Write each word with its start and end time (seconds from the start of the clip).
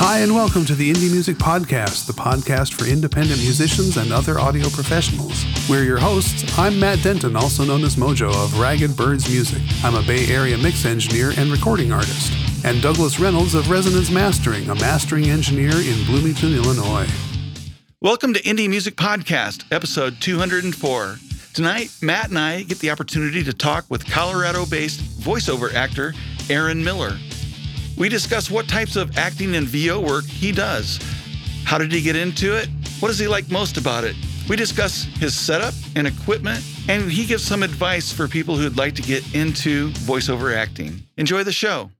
Hi, 0.00 0.20
and 0.20 0.32
welcome 0.32 0.64
to 0.66 0.76
the 0.76 0.92
Indie 0.92 1.10
Music 1.10 1.38
Podcast, 1.38 2.06
the 2.06 2.12
podcast 2.12 2.74
for 2.74 2.88
independent 2.88 3.40
musicians 3.40 3.96
and 3.96 4.12
other 4.12 4.38
audio 4.38 4.68
professionals. 4.68 5.44
We're 5.68 5.82
your 5.82 5.98
hosts. 5.98 6.56
I'm 6.56 6.78
Matt 6.78 7.02
Denton, 7.02 7.34
also 7.34 7.64
known 7.64 7.82
as 7.82 7.96
Mojo 7.96 8.32
of 8.32 8.60
Ragged 8.60 8.96
Birds 8.96 9.28
Music. 9.28 9.60
I'm 9.82 9.96
a 9.96 10.02
Bay 10.02 10.28
Area 10.28 10.56
mix 10.56 10.84
engineer 10.84 11.32
and 11.36 11.50
recording 11.50 11.90
artist. 11.90 12.32
And 12.64 12.80
Douglas 12.80 13.18
Reynolds 13.18 13.56
of 13.56 13.70
Resonance 13.70 14.08
Mastering, 14.08 14.70
a 14.70 14.76
mastering 14.76 15.30
engineer 15.30 15.72
in 15.72 16.06
Bloomington, 16.06 16.54
Illinois. 16.54 17.08
Welcome 18.00 18.32
to 18.34 18.42
Indie 18.42 18.70
Music 18.70 18.94
Podcast, 18.94 19.64
episode 19.72 20.20
204. 20.20 21.16
Tonight, 21.54 21.90
Matt 22.00 22.28
and 22.28 22.38
I 22.38 22.62
get 22.62 22.78
the 22.78 22.90
opportunity 22.90 23.42
to 23.42 23.52
talk 23.52 23.84
with 23.88 24.06
Colorado 24.06 24.64
based 24.64 25.00
voiceover 25.00 25.74
actor 25.74 26.14
Aaron 26.48 26.84
Miller. 26.84 27.18
We 27.98 28.08
discuss 28.08 28.48
what 28.48 28.68
types 28.68 28.94
of 28.94 29.18
acting 29.18 29.56
and 29.56 29.66
VO 29.66 30.00
work 30.00 30.24
he 30.24 30.52
does. 30.52 31.00
How 31.64 31.78
did 31.78 31.90
he 31.90 32.00
get 32.00 32.14
into 32.14 32.56
it? 32.56 32.68
What 33.00 33.08
does 33.08 33.18
he 33.18 33.26
like 33.26 33.50
most 33.50 33.76
about 33.76 34.04
it? 34.04 34.14
We 34.48 34.54
discuss 34.54 35.02
his 35.02 35.36
setup 35.36 35.74
and 35.96 36.06
equipment, 36.06 36.64
and 36.88 37.10
he 37.10 37.26
gives 37.26 37.42
some 37.42 37.64
advice 37.64 38.12
for 38.12 38.28
people 38.28 38.56
who'd 38.56 38.76
like 38.76 38.94
to 38.94 39.02
get 39.02 39.34
into 39.34 39.90
voiceover 39.90 40.54
acting. 40.54 41.02
Enjoy 41.16 41.42
the 41.42 41.50
show. 41.50 41.90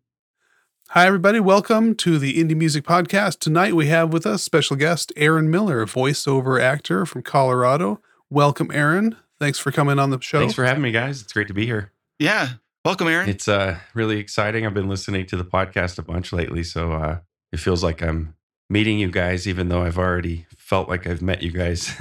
Hi, 0.91 1.05
everybody. 1.05 1.41
Welcome 1.41 1.97
to 1.97 2.17
the 2.17 2.43
Indie 2.43 2.57
Music 2.57 2.85
Podcast. 2.85 3.41
Tonight 3.41 3.75
we 3.75 3.89
have 3.89 4.13
with 4.13 4.25
us 4.25 4.45
special 4.45 4.77
guest 4.77 5.13
Aaron 5.17 5.51
Miller, 5.51 5.85
voiceover 5.85 6.63
actor 6.63 7.07
from 7.07 7.23
Colorado. 7.23 8.01
Welcome, 8.31 8.71
Aaron. 8.73 9.17
Thanks 9.41 9.59
for 9.59 9.73
coming 9.73 9.99
on 9.99 10.11
the 10.11 10.21
show. 10.21 10.39
Thanks 10.39 10.55
for 10.55 10.65
having 10.65 10.83
me, 10.83 10.93
guys. 10.93 11.23
It's 11.23 11.33
great 11.33 11.49
to 11.49 11.55
be 11.55 11.67
here. 11.67 11.91
Yeah. 12.21 12.51
Welcome, 12.89 13.09
Aaron. 13.09 13.29
It's 13.29 13.49
uh, 13.49 13.77
really 13.93 14.19
exciting. 14.19 14.65
I've 14.65 14.73
been 14.73 14.89
listening 14.89 15.27
to 15.27 15.37
the 15.37 15.45
podcast 15.45 15.99
a 15.99 16.03
bunch 16.03 16.33
lately, 16.33 16.63
so 16.63 16.93
uh, 16.93 17.19
it 17.53 17.59
feels 17.59 17.85
like 17.85 18.03
I'm 18.03 18.35
meeting 18.71 18.99
you 18.99 19.11
guys, 19.11 19.47
even 19.47 19.69
though 19.69 19.83
I've 19.83 19.99
already 19.99 20.47
felt 20.57 20.89
like 20.89 21.07
I've 21.07 21.21
met 21.21 21.43
you 21.43 21.51
guys. 21.51 21.95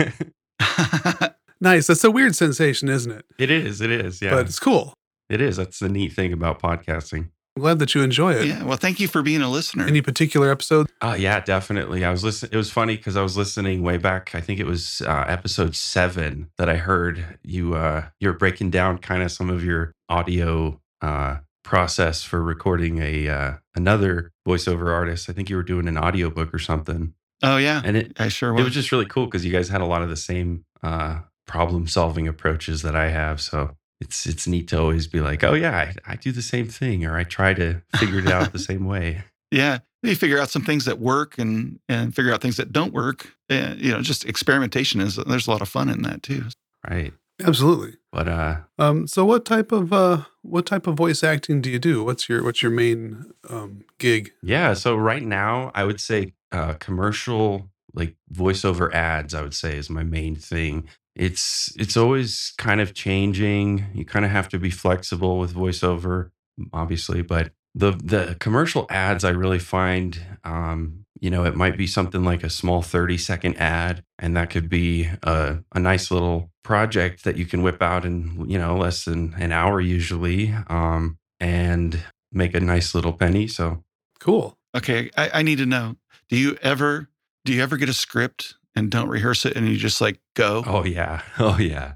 nice. 1.60 1.88
That's 1.88 2.06
a 2.06 2.10
weird 2.10 2.38
sensation, 2.38 2.88
isn't 2.88 3.12
it? 3.12 3.26
it 3.38 3.52
is. 3.52 3.82
It 3.82 3.92
is. 3.92 4.22
Yeah. 4.22 4.30
But 4.30 4.46
it's 4.46 4.60
cool. 4.60 4.94
it 5.30 5.42
is. 5.42 5.58
That's 5.58 5.80
the 5.80 5.90
neat 5.90 6.14
thing 6.14 6.32
about 6.32 6.62
podcasting. 6.62 7.32
I'm 7.58 7.62
glad 7.62 7.80
that 7.80 7.96
you 7.96 8.04
enjoy 8.04 8.34
it. 8.34 8.46
yeah. 8.46 8.64
Well, 8.64 8.78
thank 8.78 9.00
you 9.00 9.08
for 9.08 9.24
being 9.24 9.42
a 9.42 9.50
listener. 9.50 9.88
Any 9.88 10.02
particular 10.02 10.52
episode? 10.52 10.92
Oh 11.02 11.16
yeah, 11.16 11.40
definitely. 11.40 12.06
I 12.06 12.12
was 12.12 12.24
listening. 12.24 12.52
It 12.54 12.58
was 12.58 12.70
funny 12.70 12.98
because 12.98 13.18
I 13.18 13.24
was 13.24 13.36
listening 13.36 13.82
way 13.82 13.98
back. 13.98 14.36
I 14.36 14.42
think 14.42 14.60
it 14.60 14.68
was 14.68 15.02
uh, 15.02 15.26
episode 15.28 15.76
seven 15.76 16.52
that 16.60 16.70
I 16.70 16.76
heard 16.76 17.40
you. 17.44 17.74
Uh, 17.74 18.10
you're 18.20 18.34
breaking 18.34 18.70
down 18.70 19.00
kind 19.00 19.24
of 19.24 19.32
some 19.32 19.50
of 19.50 19.64
your 19.64 19.92
audio 20.08 20.80
uh, 21.02 21.38
process 21.64 22.22
for 22.22 22.44
recording 22.44 23.00
a 23.02 23.28
uh, 23.28 23.54
another 23.74 24.32
voiceover 24.48 24.94
artist. 24.94 25.28
I 25.28 25.34
think 25.34 25.50
you 25.50 25.56
were 25.56 25.64
doing 25.64 25.88
an 25.88 25.98
audiobook 25.98 26.54
or 26.54 26.60
something, 26.60 27.16
oh, 27.42 27.58
yeah. 27.58 27.82
and 27.84 27.98
it 27.98 28.12
I 28.20 28.28
sure 28.28 28.54
was. 28.54 28.62
it 28.62 28.64
was. 28.66 28.68
was 28.70 28.76
just 28.76 28.92
really 28.92 29.08
cool 29.08 29.26
because 29.26 29.44
you 29.44 29.52
guys 29.52 29.68
had 29.68 29.82
a 29.82 29.86
lot 29.86 30.04
of 30.04 30.10
the 30.10 30.16
same 30.16 30.64
uh, 30.84 31.22
problem 31.48 31.88
solving 31.88 32.28
approaches 32.28 32.84
that 32.84 32.96
I 32.96 33.10
have. 33.10 33.42
So 33.42 33.76
it's 34.00 34.26
it's 34.26 34.48
neat 34.48 34.68
to 34.70 34.80
always 34.80 35.08
be 35.08 35.20
like, 35.22 35.44
oh 35.44 35.54
yeah, 35.54 35.76
I, 35.78 36.14
I 36.14 36.16
do 36.16 36.32
the 36.32 36.42
same 36.42 36.68
thing, 36.68 37.06
or 37.06 37.18
I 37.18 37.24
try 37.24 37.54
to 37.54 37.82
figure 37.96 38.20
it 38.20 38.28
out 38.28 38.52
the 38.52 38.60
same 38.72 38.86
way. 38.86 39.24
Yeah, 39.52 39.80
you 40.04 40.16
figure 40.16 40.40
out 40.40 40.50
some 40.50 40.64
things 40.64 40.86
that 40.86 41.00
work 41.00 41.38
and 41.38 41.80
and 41.90 42.16
figure 42.16 42.34
out 42.34 42.42
things 42.42 42.58
that 42.58 42.72
don't 42.72 42.94
work. 42.94 43.34
And, 43.50 43.80
you 43.80 43.92
know, 43.92 44.02
just 44.02 44.26
experimentation 44.26 45.00
is 45.00 45.16
there's 45.16 45.48
a 45.48 45.52
lot 45.52 45.62
of 45.62 45.70
fun 45.70 45.90
in 45.90 46.02
that 46.04 46.22
too. 46.22 46.44
Right. 46.88 47.14
Absolutely. 47.42 47.94
But 48.12 48.28
uh, 48.28 48.58
Um, 48.80 49.08
so 49.08 49.24
what 49.24 49.46
type 49.46 49.72
of 49.72 49.94
uh, 49.94 50.24
what 50.42 50.66
type 50.66 50.88
of 50.88 50.96
voice 50.96 51.24
acting 51.24 51.62
do 51.62 51.70
you 51.70 51.80
do? 51.80 52.04
What's 52.04 52.28
your 52.28 52.44
what's 52.44 52.62
your 52.62 52.72
main 52.72 53.32
um, 53.50 53.84
gig? 54.00 54.32
yeah. 54.42 54.74
So 54.74 54.96
right 54.96 55.24
now, 55.24 55.72
I 55.76 55.84
would 55.84 56.02
say 56.02 56.34
uh, 56.52 56.74
commercial 56.74 57.70
like 57.98 58.16
voiceover 58.34 58.94
ads. 58.94 59.34
I 59.34 59.42
would 59.42 59.54
say 59.54 59.78
is 59.78 59.90
my 59.90 60.04
main 60.04 60.36
thing. 60.36 60.88
It's 61.16 61.74
it's 61.78 61.98
always 61.98 62.54
kind 62.58 62.80
of 62.80 62.94
changing. 62.94 63.88
You 63.94 64.06
kind 64.06 64.26
of 64.26 64.32
have 64.32 64.50
to 64.50 64.60
be 64.60 64.70
flexible 64.70 65.40
with 65.40 65.54
voiceover, 65.54 66.32
obviously, 66.72 67.22
but 67.22 67.52
the 67.76 67.92
the 67.92 68.38
commercial 68.40 68.86
ads 68.90 69.24
I 69.24 69.30
really 69.32 69.60
find 69.60 70.20
um, 70.44 71.06
you 71.20 71.30
know, 71.30 71.46
it 71.46 71.56
might 71.56 71.78
be 71.78 71.88
something 71.88 72.24
like 72.24 72.44
a 72.44 72.50
small 72.50 72.82
30 72.82 73.18
second 73.18 73.58
ad, 73.58 74.04
and 74.20 74.36
that 74.38 74.50
could 74.50 74.70
be 74.70 75.10
a, 75.24 75.60
a 75.74 75.80
nice 75.80 76.12
little 76.12 76.52
project 76.64 77.24
that 77.24 77.38
you 77.38 77.46
can 77.46 77.64
whip 77.64 77.82
out 77.82 78.06
in, 78.06 78.46
you 78.50 78.58
know, 78.58 78.78
less 78.78 79.06
than 79.06 79.34
an 79.38 79.52
hour 79.52 79.82
usually, 79.82 80.54
um, 80.68 81.18
and 81.40 82.00
make 82.32 82.54
a 82.54 82.60
nice 82.60 82.94
little 82.94 83.14
penny. 83.14 83.48
So, 83.48 83.84
Cool. 84.20 84.58
Okay, 84.76 85.10
I, 85.16 85.30
I 85.36 85.42
need 85.44 85.58
to 85.60 85.66
know. 85.66 85.96
Do 86.30 86.38
you 86.38 86.58
ever 86.62 87.10
do 87.48 87.54
you 87.54 87.64
ever 87.64 87.78
get 87.78 87.88
a 87.88 87.94
script 87.94 88.56
and 88.76 88.92
don't 88.92 89.08
rehearse 89.08 89.46
it 89.46 89.56
and 89.56 89.70
you 89.70 89.78
just 89.78 90.02
like 90.02 90.20
go? 90.36 90.64
oh, 90.68 90.84
yeah. 90.84 91.22
Oh, 91.40 91.58
yeah. 91.58 91.94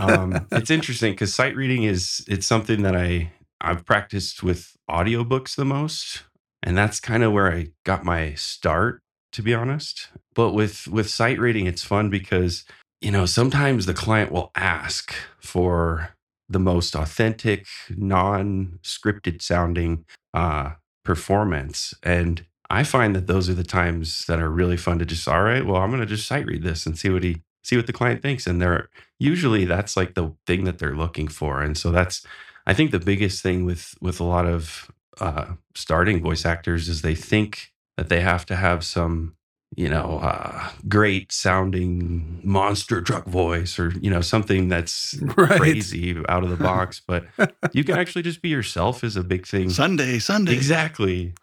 um, 0.00 0.46
it's 0.52 0.70
interesting 0.70 1.14
because 1.14 1.34
sight 1.34 1.56
reading 1.56 1.82
is 1.82 2.24
it's 2.28 2.46
something 2.46 2.82
that 2.82 2.94
I 2.94 3.32
I've 3.60 3.84
practiced 3.84 4.44
with 4.44 4.76
audiobooks 4.88 5.56
the 5.56 5.64
most, 5.64 6.22
and 6.62 6.78
that's 6.78 7.00
kind 7.00 7.24
of 7.24 7.32
where 7.32 7.52
I 7.52 7.70
got 7.84 8.04
my 8.04 8.34
start, 8.34 9.02
to 9.32 9.42
be 9.42 9.52
honest. 9.52 10.10
But 10.32 10.52
with 10.52 10.86
with 10.86 11.10
sight 11.10 11.40
reading, 11.40 11.66
it's 11.66 11.82
fun 11.82 12.08
because 12.08 12.64
you 13.00 13.10
know 13.10 13.26
sometimes 13.26 13.86
the 13.86 13.94
client 13.94 14.30
will 14.30 14.52
ask 14.54 15.12
for 15.40 16.14
the 16.48 16.60
most 16.60 16.94
authentic, 16.94 17.66
non-scripted 17.90 19.42
sounding 19.42 20.04
uh, 20.32 20.74
performance, 21.04 21.94
and 22.04 22.46
I 22.70 22.82
find 22.84 23.14
that 23.14 23.26
those 23.26 23.48
are 23.48 23.54
the 23.54 23.64
times 23.64 24.24
that 24.26 24.40
are 24.40 24.50
really 24.50 24.76
fun 24.76 24.98
to 24.98 25.04
just 25.04 25.28
all 25.28 25.42
right. 25.42 25.64
Well, 25.64 25.80
I'm 25.82 25.90
going 25.90 26.00
to 26.00 26.06
just 26.06 26.26
sight 26.26 26.46
read 26.46 26.62
this 26.62 26.86
and 26.86 26.98
see 26.98 27.10
what 27.10 27.22
he 27.22 27.42
see 27.62 27.76
what 27.76 27.86
the 27.86 27.92
client 27.94 28.20
thinks, 28.22 28.46
and 28.46 28.60
they're 28.60 28.88
usually 29.18 29.64
that's 29.64 29.96
like 29.96 30.14
the 30.14 30.32
thing 30.46 30.64
that 30.64 30.78
they're 30.78 30.96
looking 30.96 31.28
for 31.28 31.62
and 31.62 31.78
so 31.78 31.90
that's 31.90 32.26
i 32.66 32.74
think 32.74 32.90
the 32.90 32.98
biggest 32.98 33.42
thing 33.42 33.64
with 33.64 33.94
with 34.00 34.20
a 34.20 34.24
lot 34.24 34.44
of 34.44 34.90
uh 35.20 35.46
starting 35.74 36.20
voice 36.20 36.44
actors 36.44 36.88
is 36.88 37.00
they 37.02 37.14
think 37.14 37.72
that 37.96 38.08
they 38.08 38.20
have 38.20 38.44
to 38.44 38.56
have 38.56 38.84
some 38.84 39.34
you 39.76 39.88
know 39.88 40.18
uh 40.22 40.68
great 40.88 41.32
sounding 41.32 42.40
monster 42.42 43.00
truck 43.00 43.24
voice 43.26 43.78
or 43.78 43.90
you 44.00 44.10
know 44.10 44.20
something 44.20 44.68
that's 44.68 45.14
Right. 45.36 45.58
crazy 45.60 46.16
out 46.28 46.42
of 46.44 46.50
the 46.50 46.56
box 46.56 47.00
but 47.06 47.24
you 47.72 47.84
can 47.84 47.96
actually 48.02 48.22
just 48.22 48.42
be 48.42 48.48
yourself 48.48 49.02
is 49.04 49.16
a 49.16 49.22
big 49.22 49.46
thing 49.46 49.70
Sunday, 49.70 50.18
Sunday. 50.18 50.52
exactly 50.54 51.34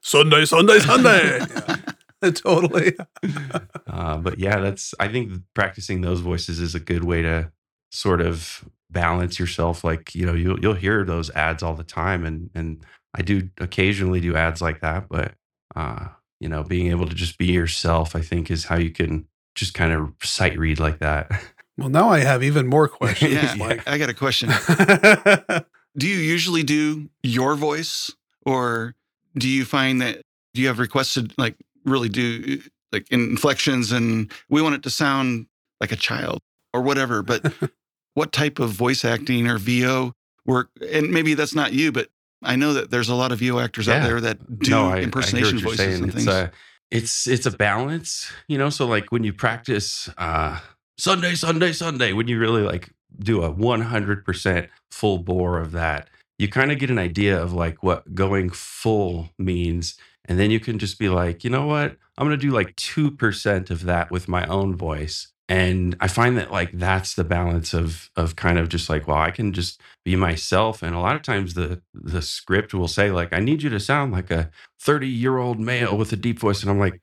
Sunday, 0.00 0.44
Sunday, 0.44 0.78
Sunday. 0.78 1.40
Yeah. 2.22 2.30
totally. 2.30 2.96
uh, 3.86 4.16
but 4.16 4.38
yeah, 4.38 4.58
that's 4.58 4.94
I 4.98 5.08
think 5.08 5.42
practicing 5.52 6.00
those 6.00 6.20
voices 6.20 6.58
is 6.58 6.74
a 6.74 6.80
good 6.80 7.04
way 7.04 7.20
to 7.20 7.52
sort 7.90 8.22
of 8.22 8.64
balance 8.90 9.38
yourself. 9.38 9.84
Like 9.84 10.14
you 10.14 10.24
know, 10.24 10.32
you'll 10.32 10.58
you'll 10.58 10.72
hear 10.74 11.04
those 11.04 11.28
ads 11.30 11.62
all 11.62 11.74
the 11.74 11.84
time, 11.84 12.24
and 12.24 12.48
and 12.54 12.82
I 13.14 13.20
do 13.20 13.50
occasionally 13.60 14.20
do 14.20 14.36
ads 14.36 14.62
like 14.62 14.80
that. 14.80 15.08
But 15.10 15.34
uh, 15.76 16.08
you 16.40 16.48
know, 16.48 16.62
being 16.62 16.90
able 16.90 17.06
to 17.06 17.14
just 17.14 17.36
be 17.36 17.52
yourself, 17.52 18.16
I 18.16 18.22
think, 18.22 18.50
is 18.50 18.64
how 18.64 18.76
you 18.76 18.90
can 18.90 19.26
just 19.54 19.74
kind 19.74 19.92
of 19.92 20.12
sight 20.22 20.58
read 20.58 20.80
like 20.80 21.00
that. 21.00 21.30
Well, 21.76 21.88
now 21.90 22.08
I 22.08 22.20
have 22.20 22.42
even 22.42 22.66
more 22.66 22.88
questions. 23.00 23.34
Yeah, 23.34 23.82
I 23.86 23.98
got 23.98 24.08
a 24.08 24.14
question. 24.14 24.48
Do 25.96 26.08
you 26.08 26.16
usually 26.16 26.62
do 26.62 27.08
your 27.22 27.54
voice, 27.54 28.10
or 28.46 28.94
do 29.36 29.48
you 29.48 29.64
find 29.64 30.00
that 30.00 30.22
do 30.54 30.62
you 30.62 30.68
have 30.68 30.78
requested 30.78 31.32
like 31.38 31.56
really 31.84 32.08
do 32.08 32.60
like 32.92 33.06
inflections 33.10 33.90
and 33.92 34.30
we 34.48 34.62
want 34.62 34.74
it 34.76 34.82
to 34.84 34.90
sound 34.90 35.46
like 35.80 35.92
a 35.92 35.96
child 35.96 36.40
or 36.72 36.80
whatever? 36.82 37.22
But 37.22 37.52
what 38.14 38.32
type 38.32 38.58
of 38.58 38.70
voice 38.70 39.04
acting 39.04 39.48
or 39.48 39.58
VO 39.58 40.12
work? 40.46 40.70
And 40.92 41.10
maybe 41.10 41.34
that's 41.34 41.54
not 41.54 41.72
you, 41.72 41.90
but 41.92 42.08
I 42.42 42.56
know 42.56 42.72
that 42.74 42.90
there's 42.90 43.08
a 43.08 43.14
lot 43.14 43.32
of 43.32 43.38
VO 43.40 43.58
actors 43.58 43.88
out 43.88 44.02
there 44.02 44.20
that 44.20 44.60
do 44.60 44.70
No, 44.70 44.86
I- 44.88 44.96
I 44.96 45.00
impersonation 45.00 45.58
you're 45.58 45.68
voices 45.70 45.78
saying. 45.78 45.94
and 46.02 46.06
It's 46.06 46.14
things. 46.14 46.28
a 46.28 46.52
it's 46.90 47.26
it's 47.26 47.46
a 47.46 47.50
balance, 47.50 48.30
you 48.46 48.58
know. 48.58 48.70
So 48.70 48.86
like 48.86 49.10
when 49.10 49.24
you 49.24 49.32
practice 49.32 50.08
uh 50.18 50.60
Sunday, 50.98 51.34
Sunday, 51.34 51.72
Sunday, 51.72 52.12
when 52.12 52.28
you 52.28 52.38
really 52.38 52.62
like 52.62 52.90
do 53.18 53.42
a 53.42 53.50
100% 53.52 54.68
full 54.92 55.18
bore 55.18 55.58
of 55.58 55.72
that, 55.72 56.08
you 56.38 56.48
kind 56.48 56.72
of 56.72 56.78
get 56.78 56.90
an 56.90 56.98
idea 56.98 57.40
of 57.40 57.52
like 57.52 57.82
what 57.82 58.14
going 58.14 58.50
full 58.50 59.30
means, 59.38 59.96
and 60.24 60.38
then 60.38 60.50
you 60.50 60.60
can 60.60 60.78
just 60.78 60.98
be 60.98 61.08
like, 61.08 61.44
you 61.44 61.50
know 61.50 61.66
what, 61.66 61.96
I'm 62.18 62.26
gonna 62.26 62.36
do 62.36 62.50
like 62.50 62.74
two 62.76 63.10
percent 63.10 63.70
of 63.70 63.84
that 63.84 64.10
with 64.10 64.28
my 64.28 64.46
own 64.46 64.76
voice. 64.76 65.28
And 65.46 65.94
I 66.00 66.08
find 66.08 66.38
that 66.38 66.50
like 66.50 66.70
that's 66.72 67.14
the 67.14 67.24
balance 67.24 67.74
of 67.74 68.10
of 68.16 68.34
kind 68.34 68.58
of 68.58 68.70
just 68.70 68.88
like, 68.88 69.06
well, 69.06 69.18
I 69.18 69.30
can 69.30 69.52
just 69.52 69.78
be 70.02 70.16
myself. 70.16 70.82
And 70.82 70.94
a 70.94 71.00
lot 71.00 71.16
of 71.16 71.22
times 71.22 71.52
the 71.52 71.82
the 71.92 72.22
script 72.22 72.72
will 72.72 72.88
say 72.88 73.10
like, 73.10 73.32
I 73.34 73.40
need 73.40 73.62
you 73.62 73.68
to 73.70 73.78
sound 73.78 74.12
like 74.12 74.30
a 74.30 74.50
30 74.80 75.06
year 75.06 75.36
old 75.36 75.60
male 75.60 75.96
with 75.98 76.12
a 76.12 76.16
deep 76.16 76.38
voice, 76.38 76.62
and 76.62 76.70
I'm 76.70 76.78
like, 76.78 77.00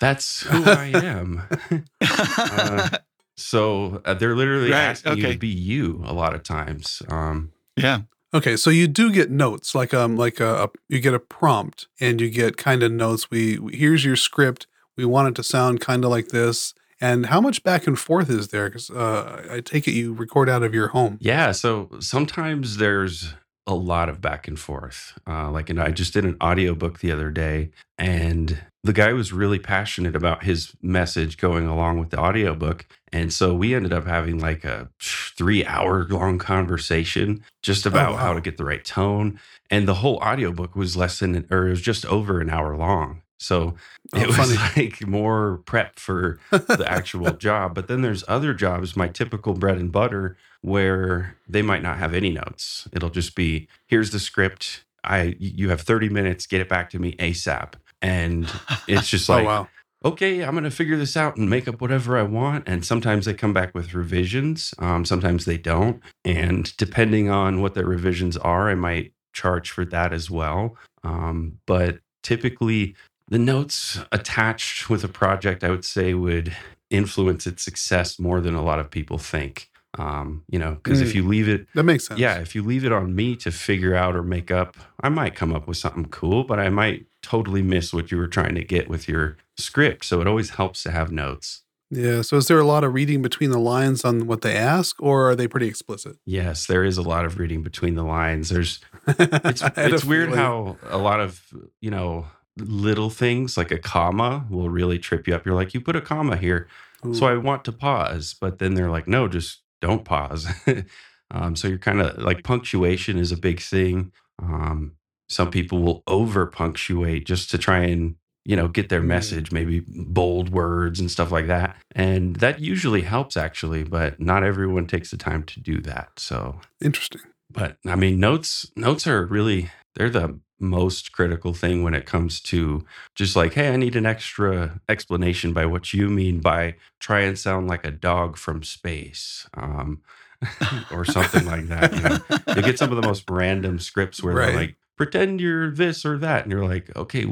that's 0.00 0.40
who 0.46 0.64
I 0.64 0.86
am. 0.94 1.42
uh, 2.00 2.88
so 3.36 4.02
uh, 4.04 4.14
they're 4.14 4.34
literally 4.34 4.70
Right, 4.72 4.78
asking 4.90 5.18
you 5.18 5.32
to 5.32 5.38
be 5.38 5.48
you 5.48 6.02
a 6.06 6.12
lot 6.12 6.34
of 6.34 6.42
times. 6.42 7.02
Um, 7.08 7.52
yeah. 7.76 8.00
Okay, 8.36 8.54
so 8.58 8.68
you 8.68 8.86
do 8.86 9.10
get 9.10 9.30
notes 9.30 9.74
like 9.74 9.94
um 9.94 10.14
like 10.18 10.40
a, 10.40 10.64
a 10.64 10.68
you 10.90 11.00
get 11.00 11.14
a 11.14 11.18
prompt 11.18 11.88
and 11.98 12.20
you 12.20 12.28
get 12.28 12.58
kind 12.58 12.82
of 12.82 12.92
notes. 12.92 13.30
We 13.30 13.58
here's 13.72 14.04
your 14.04 14.14
script. 14.14 14.66
We 14.94 15.06
want 15.06 15.28
it 15.28 15.34
to 15.36 15.42
sound 15.42 15.80
kind 15.80 16.04
of 16.04 16.10
like 16.10 16.28
this. 16.28 16.74
And 17.00 17.26
how 17.26 17.40
much 17.40 17.62
back 17.62 17.86
and 17.86 17.98
forth 17.98 18.28
is 18.28 18.48
there? 18.48 18.68
Because 18.68 18.90
uh, 18.90 19.48
I 19.50 19.60
take 19.60 19.88
it 19.88 19.92
you 19.92 20.12
record 20.12 20.50
out 20.50 20.62
of 20.62 20.74
your 20.74 20.88
home. 20.88 21.16
Yeah. 21.18 21.52
So 21.52 21.88
sometimes 22.00 22.76
there's 22.76 23.32
a 23.66 23.74
lot 23.74 24.08
of 24.08 24.20
back 24.20 24.46
and 24.46 24.58
forth. 24.58 25.18
Uh, 25.26 25.50
like, 25.50 25.70
and 25.70 25.80
I 25.80 25.90
just 25.90 26.12
did 26.12 26.24
an 26.24 26.36
audiobook 26.42 27.00
the 27.00 27.12
other 27.12 27.30
day, 27.30 27.70
and 27.98 28.58
the 28.86 28.92
guy 28.92 29.12
was 29.12 29.32
really 29.32 29.58
passionate 29.58 30.14
about 30.14 30.44
his 30.44 30.72
message 30.80 31.36
going 31.36 31.66
along 31.66 31.98
with 31.98 32.10
the 32.10 32.18
audiobook. 32.18 32.86
And 33.12 33.32
so 33.32 33.54
we 33.54 33.74
ended 33.74 33.92
up 33.92 34.06
having 34.06 34.38
like 34.38 34.64
a 34.64 34.88
three 35.00 35.64
hour 35.64 36.06
long 36.08 36.38
conversation 36.38 37.42
just 37.62 37.84
about 37.84 38.10
oh, 38.10 38.12
wow. 38.12 38.18
how 38.18 38.32
to 38.34 38.40
get 38.40 38.56
the 38.56 38.64
right 38.64 38.84
tone. 38.84 39.40
And 39.70 39.88
the 39.88 39.94
whole 39.94 40.18
audiobook 40.18 40.76
was 40.76 40.96
less 40.96 41.18
than, 41.18 41.46
or 41.50 41.66
it 41.66 41.70
was 41.70 41.80
just 41.80 42.06
over 42.06 42.40
an 42.40 42.48
hour 42.48 42.76
long. 42.76 43.22
So 43.38 43.74
oh, 44.14 44.20
it 44.20 44.26
was 44.38 44.54
funny. 44.56 44.86
like 44.86 45.06
more 45.06 45.58
prep 45.66 45.98
for 45.98 46.38
the 46.50 46.86
actual 46.86 47.30
job. 47.32 47.74
But 47.74 47.88
then 47.88 48.02
there's 48.02 48.24
other 48.28 48.54
jobs, 48.54 48.96
my 48.96 49.08
typical 49.08 49.54
bread 49.54 49.78
and 49.78 49.90
butter, 49.90 50.36
where 50.66 51.36
they 51.48 51.62
might 51.62 51.80
not 51.80 51.96
have 51.96 52.12
any 52.12 52.28
notes. 52.28 52.88
It'll 52.92 53.08
just 53.08 53.36
be 53.36 53.68
here's 53.86 54.10
the 54.10 54.18
script. 54.18 54.84
I 55.04 55.36
you 55.38 55.70
have 55.70 55.80
30 55.80 56.08
minutes, 56.08 56.44
get 56.46 56.60
it 56.60 56.68
back 56.68 56.90
to 56.90 56.98
me 56.98 57.12
ASAP. 57.20 57.74
And 58.02 58.50
it's 58.88 59.08
just 59.08 59.30
oh, 59.30 59.34
like, 59.34 59.44
oh, 59.44 59.46
wow. 59.46 59.68
okay, 60.04 60.42
I'm 60.42 60.54
gonna 60.54 60.72
figure 60.72 60.96
this 60.96 61.16
out 61.16 61.36
and 61.36 61.48
make 61.48 61.68
up 61.68 61.80
whatever 61.80 62.18
I 62.18 62.24
want. 62.24 62.64
And 62.66 62.84
sometimes 62.84 63.26
they 63.26 63.34
come 63.34 63.52
back 63.52 63.76
with 63.76 63.94
revisions. 63.94 64.74
Um, 64.80 65.04
sometimes 65.04 65.44
they 65.44 65.56
don't. 65.56 66.02
And 66.24 66.76
depending 66.76 67.30
on 67.30 67.62
what 67.62 67.74
their 67.74 67.86
revisions 67.86 68.36
are, 68.36 68.68
I 68.68 68.74
might 68.74 69.12
charge 69.32 69.70
for 69.70 69.84
that 69.84 70.12
as 70.12 70.32
well. 70.32 70.76
Um, 71.04 71.60
but 71.66 72.00
typically 72.24 72.96
the 73.28 73.38
notes 73.38 74.00
attached 74.10 74.90
with 74.90 75.04
a 75.04 75.08
project, 75.08 75.62
I 75.62 75.70
would 75.70 75.84
say, 75.84 76.12
would 76.12 76.56
influence 76.90 77.46
its 77.46 77.62
success 77.62 78.18
more 78.18 78.40
than 78.40 78.56
a 78.56 78.64
lot 78.64 78.80
of 78.80 78.90
people 78.90 79.18
think. 79.18 79.70
Um, 79.98 80.44
you 80.48 80.58
know, 80.58 80.74
because 80.74 81.00
mm, 81.00 81.04
if 81.04 81.14
you 81.14 81.26
leave 81.26 81.48
it, 81.48 81.66
that 81.74 81.84
makes 81.84 82.06
sense. 82.06 82.20
Yeah, 82.20 82.38
if 82.38 82.54
you 82.54 82.62
leave 82.62 82.84
it 82.84 82.92
on 82.92 83.14
me 83.14 83.36
to 83.36 83.50
figure 83.50 83.94
out 83.94 84.14
or 84.14 84.22
make 84.22 84.50
up, 84.50 84.76
I 85.00 85.08
might 85.08 85.34
come 85.34 85.54
up 85.54 85.66
with 85.66 85.76
something 85.76 86.06
cool, 86.06 86.44
but 86.44 86.58
I 86.58 86.68
might 86.68 87.06
totally 87.22 87.62
miss 87.62 87.92
what 87.92 88.10
you 88.10 88.18
were 88.18 88.28
trying 88.28 88.54
to 88.54 88.64
get 88.64 88.88
with 88.88 89.08
your 89.08 89.36
script. 89.56 90.04
So 90.04 90.20
it 90.20 90.26
always 90.26 90.50
helps 90.50 90.82
to 90.84 90.90
have 90.90 91.10
notes. 91.10 91.62
Yeah. 91.90 92.22
So 92.22 92.36
is 92.36 92.48
there 92.48 92.58
a 92.58 92.64
lot 92.64 92.84
of 92.84 92.94
reading 92.94 93.22
between 93.22 93.50
the 93.50 93.58
lines 93.58 94.04
on 94.04 94.26
what 94.26 94.42
they 94.42 94.56
ask, 94.56 95.00
or 95.00 95.30
are 95.30 95.36
they 95.36 95.46
pretty 95.46 95.68
explicit? 95.68 96.16
Yes, 96.24 96.66
there 96.66 96.84
is 96.84 96.98
a 96.98 97.02
lot 97.02 97.24
of 97.24 97.38
reading 97.38 97.62
between 97.62 97.94
the 97.94 98.02
lines. 98.02 98.48
There's 98.48 98.80
it's, 99.06 99.62
it's 99.76 100.04
weird 100.04 100.34
how 100.34 100.76
a 100.88 100.98
lot 100.98 101.20
of 101.20 101.42
you 101.80 101.90
know 101.90 102.26
little 102.58 103.10
things 103.10 103.56
like 103.56 103.70
a 103.70 103.78
comma 103.78 104.46
will 104.50 104.70
really 104.70 104.98
trip 104.98 105.28
you 105.28 105.34
up. 105.34 105.46
You're 105.46 105.54
like, 105.54 105.74
you 105.74 105.80
put 105.80 105.96
a 105.96 106.00
comma 106.00 106.36
here. 106.36 106.68
Ooh. 107.04 107.14
So 107.14 107.26
I 107.26 107.36
want 107.36 107.64
to 107.66 107.72
pause. 107.72 108.34
But 108.38 108.58
then 108.58 108.74
they're 108.74 108.90
like, 108.90 109.06
no, 109.06 109.28
just 109.28 109.60
don't 109.80 110.04
pause. 110.04 110.46
um, 111.30 111.56
so 111.56 111.68
you're 111.68 111.78
kind 111.78 112.00
of 112.00 112.18
like 112.18 112.44
punctuation 112.44 113.18
is 113.18 113.32
a 113.32 113.36
big 113.36 113.60
thing. 113.60 114.12
Um, 114.42 114.96
some 115.28 115.50
people 115.50 115.82
will 115.82 116.02
over 116.06 116.46
punctuate 116.46 117.26
just 117.26 117.50
to 117.50 117.58
try 117.58 117.78
and 117.80 118.16
you 118.44 118.54
know 118.54 118.68
get 118.68 118.88
their 118.88 119.02
message 119.02 119.50
maybe 119.50 119.82
bold 119.88 120.50
words 120.50 121.00
and 121.00 121.10
stuff 121.10 121.32
like 121.32 121.48
that 121.48 121.76
and 121.92 122.36
that 122.36 122.60
usually 122.60 123.02
helps 123.02 123.36
actually 123.36 123.82
but 123.82 124.20
not 124.20 124.44
everyone 124.44 124.86
takes 124.86 125.10
the 125.10 125.16
time 125.16 125.42
to 125.42 125.60
do 125.60 125.80
that 125.80 126.10
so 126.16 126.60
interesting 126.80 127.22
but 127.50 127.76
i 127.86 127.96
mean 127.96 128.20
notes 128.20 128.70
notes 128.76 129.06
are 129.06 129.26
really 129.26 129.68
they're 129.96 130.10
the 130.10 130.38
most 130.58 131.12
critical 131.12 131.52
thing 131.52 131.82
when 131.82 131.94
it 131.94 132.06
comes 132.06 132.40
to 132.40 132.84
just 133.14 133.36
like, 133.36 133.54
hey, 133.54 133.72
I 133.72 133.76
need 133.76 133.96
an 133.96 134.06
extra 134.06 134.80
explanation 134.88 135.52
by 135.52 135.66
what 135.66 135.92
you 135.92 136.08
mean 136.08 136.40
by 136.40 136.76
try 136.98 137.20
and 137.20 137.38
sound 137.38 137.68
like 137.68 137.84
a 137.84 137.90
dog 137.90 138.36
from 138.36 138.62
space. 138.62 139.48
Um, 139.54 140.02
or 140.90 141.04
something 141.04 141.46
like 141.46 141.66
that. 141.68 141.94
You 141.94 142.00
know, 142.02 142.54
you 142.56 142.62
get 142.62 142.78
some 142.78 142.90
of 142.90 143.00
the 143.00 143.08
most 143.08 143.24
random 143.28 143.78
scripts 143.78 144.22
where 144.22 144.34
right. 144.34 144.46
they're 144.46 144.56
like, 144.56 144.76
pretend 144.96 145.40
you're 145.40 145.70
this 145.70 146.04
or 146.04 146.18
that. 146.18 146.42
And 146.42 146.52
you're 146.52 146.66
like, 146.66 146.94
okay, 146.96 147.24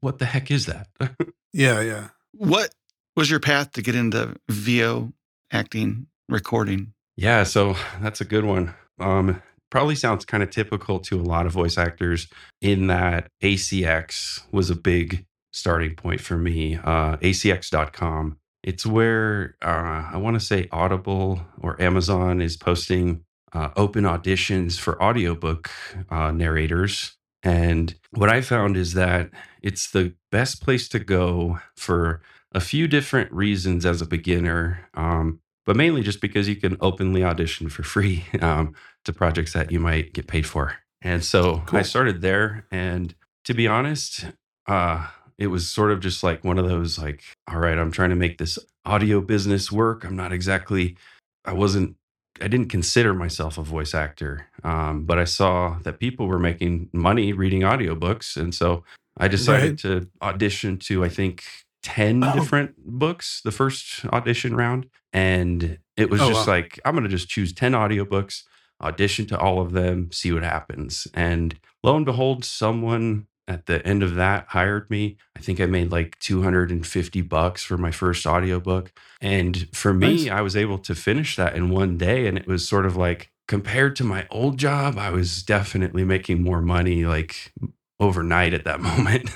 what 0.00 0.18
the 0.18 0.26
heck 0.26 0.50
is 0.50 0.66
that? 0.66 0.88
yeah, 1.52 1.80
yeah. 1.80 2.08
What 2.32 2.74
was 3.16 3.30
your 3.30 3.40
path 3.40 3.72
to 3.72 3.82
get 3.82 3.94
into 3.94 4.36
VO 4.48 5.12
acting, 5.50 6.06
recording? 6.28 6.92
Yeah, 7.16 7.44
so 7.44 7.76
that's 8.00 8.20
a 8.20 8.24
good 8.24 8.44
one. 8.44 8.74
Um, 8.98 9.42
probably 9.74 9.96
sounds 9.96 10.24
kind 10.24 10.40
of 10.40 10.50
typical 10.50 11.00
to 11.00 11.20
a 11.20 11.24
lot 11.24 11.46
of 11.46 11.52
voice 11.52 11.76
actors 11.76 12.28
in 12.60 12.86
that 12.86 13.26
ACX 13.42 14.42
was 14.52 14.70
a 14.70 14.76
big 14.76 15.26
starting 15.52 15.96
point 15.96 16.20
for 16.20 16.38
me. 16.38 16.76
Uh, 16.76 17.16
ACX.com. 17.16 18.36
It's 18.62 18.86
where 18.86 19.56
uh, 19.60 20.10
I 20.12 20.16
want 20.18 20.38
to 20.38 20.46
say 20.46 20.68
Audible 20.70 21.40
or 21.60 21.82
Amazon 21.82 22.40
is 22.40 22.56
posting 22.56 23.24
uh, 23.52 23.70
open 23.74 24.04
auditions 24.04 24.78
for 24.78 25.02
audiobook 25.02 25.68
uh, 26.08 26.30
narrators. 26.30 27.16
And 27.42 27.96
what 28.12 28.30
I 28.30 28.42
found 28.42 28.76
is 28.76 28.94
that 28.94 29.30
it's 29.60 29.90
the 29.90 30.14
best 30.30 30.62
place 30.62 30.88
to 30.90 31.00
go 31.00 31.58
for 31.76 32.22
a 32.52 32.60
few 32.60 32.86
different 32.86 33.32
reasons 33.32 33.84
as 33.84 34.00
a 34.00 34.06
beginner. 34.06 34.88
Um, 34.94 35.40
but 35.66 35.76
mainly 35.76 36.02
just 36.02 36.20
because 36.20 36.48
you 36.48 36.56
can 36.56 36.76
openly 36.80 37.24
audition 37.24 37.68
for 37.68 37.82
free 37.82 38.24
um, 38.40 38.74
to 39.04 39.12
projects 39.12 39.52
that 39.52 39.70
you 39.70 39.80
might 39.80 40.12
get 40.12 40.26
paid 40.26 40.46
for. 40.46 40.76
And 41.02 41.24
so 41.24 41.62
cool. 41.66 41.78
I 41.78 41.82
started 41.82 42.22
there. 42.22 42.66
And 42.70 43.14
to 43.44 43.54
be 43.54 43.68
honest, 43.68 44.26
uh, 44.66 45.06
it 45.38 45.48
was 45.48 45.68
sort 45.68 45.90
of 45.90 46.00
just 46.00 46.22
like 46.22 46.42
one 46.42 46.58
of 46.58 46.68
those 46.68 46.98
like, 46.98 47.22
all 47.50 47.58
right, 47.58 47.78
I'm 47.78 47.92
trying 47.92 48.10
to 48.10 48.16
make 48.16 48.38
this 48.38 48.58
audio 48.86 49.20
business 49.20 49.70
work. 49.70 50.04
I'm 50.04 50.16
not 50.16 50.32
exactly, 50.32 50.96
I 51.44 51.52
wasn't, 51.52 51.96
I 52.40 52.48
didn't 52.48 52.68
consider 52.68 53.14
myself 53.14 53.58
a 53.58 53.62
voice 53.62 53.94
actor, 53.94 54.48
um, 54.64 55.04
but 55.04 55.18
I 55.18 55.24
saw 55.24 55.78
that 55.82 56.00
people 56.00 56.26
were 56.26 56.38
making 56.38 56.88
money 56.92 57.32
reading 57.32 57.60
audiobooks. 57.60 58.36
And 58.36 58.54
so 58.54 58.82
I 59.18 59.28
decided 59.28 59.84
right. 59.84 60.00
to 60.00 60.08
audition 60.22 60.78
to, 60.78 61.04
I 61.04 61.08
think, 61.08 61.44
10 61.84 62.24
oh. 62.24 62.32
different 62.34 62.74
books 62.78 63.40
the 63.44 63.52
first 63.52 64.04
audition 64.06 64.56
round. 64.56 64.88
And 65.12 65.78
it 65.96 66.10
was 66.10 66.20
oh, 66.20 66.28
just 66.28 66.48
wow. 66.48 66.54
like, 66.54 66.80
I'm 66.84 66.94
going 66.94 67.04
to 67.04 67.10
just 67.10 67.28
choose 67.28 67.52
10 67.52 67.72
audiobooks, 67.72 68.42
audition 68.82 69.26
to 69.26 69.38
all 69.38 69.60
of 69.60 69.72
them, 69.72 70.10
see 70.10 70.32
what 70.32 70.42
happens. 70.42 71.06
And 71.14 71.54
lo 71.84 71.96
and 71.96 72.04
behold, 72.04 72.44
someone 72.44 73.26
at 73.46 73.66
the 73.66 73.86
end 73.86 74.02
of 74.02 74.14
that 74.14 74.46
hired 74.48 74.90
me. 74.90 75.18
I 75.36 75.40
think 75.40 75.60
I 75.60 75.66
made 75.66 75.92
like 75.92 76.18
250 76.18 77.20
bucks 77.20 77.62
for 77.62 77.76
my 77.76 77.90
first 77.90 78.26
audiobook. 78.26 78.92
And 79.20 79.68
for 79.72 79.92
me, 79.92 80.24
nice. 80.24 80.30
I 80.30 80.40
was 80.40 80.56
able 80.56 80.78
to 80.78 80.94
finish 80.94 81.36
that 81.36 81.54
in 81.54 81.68
one 81.68 81.98
day. 81.98 82.26
And 82.26 82.38
it 82.38 82.46
was 82.46 82.66
sort 82.66 82.86
of 82.86 82.96
like, 82.96 83.30
compared 83.46 83.96
to 83.96 84.04
my 84.04 84.26
old 84.30 84.58
job, 84.58 84.98
I 84.98 85.10
was 85.10 85.42
definitely 85.42 86.04
making 86.04 86.42
more 86.42 86.62
money 86.62 87.04
like 87.04 87.52
overnight 88.00 88.54
at 88.54 88.64
that 88.64 88.80
moment. 88.80 89.30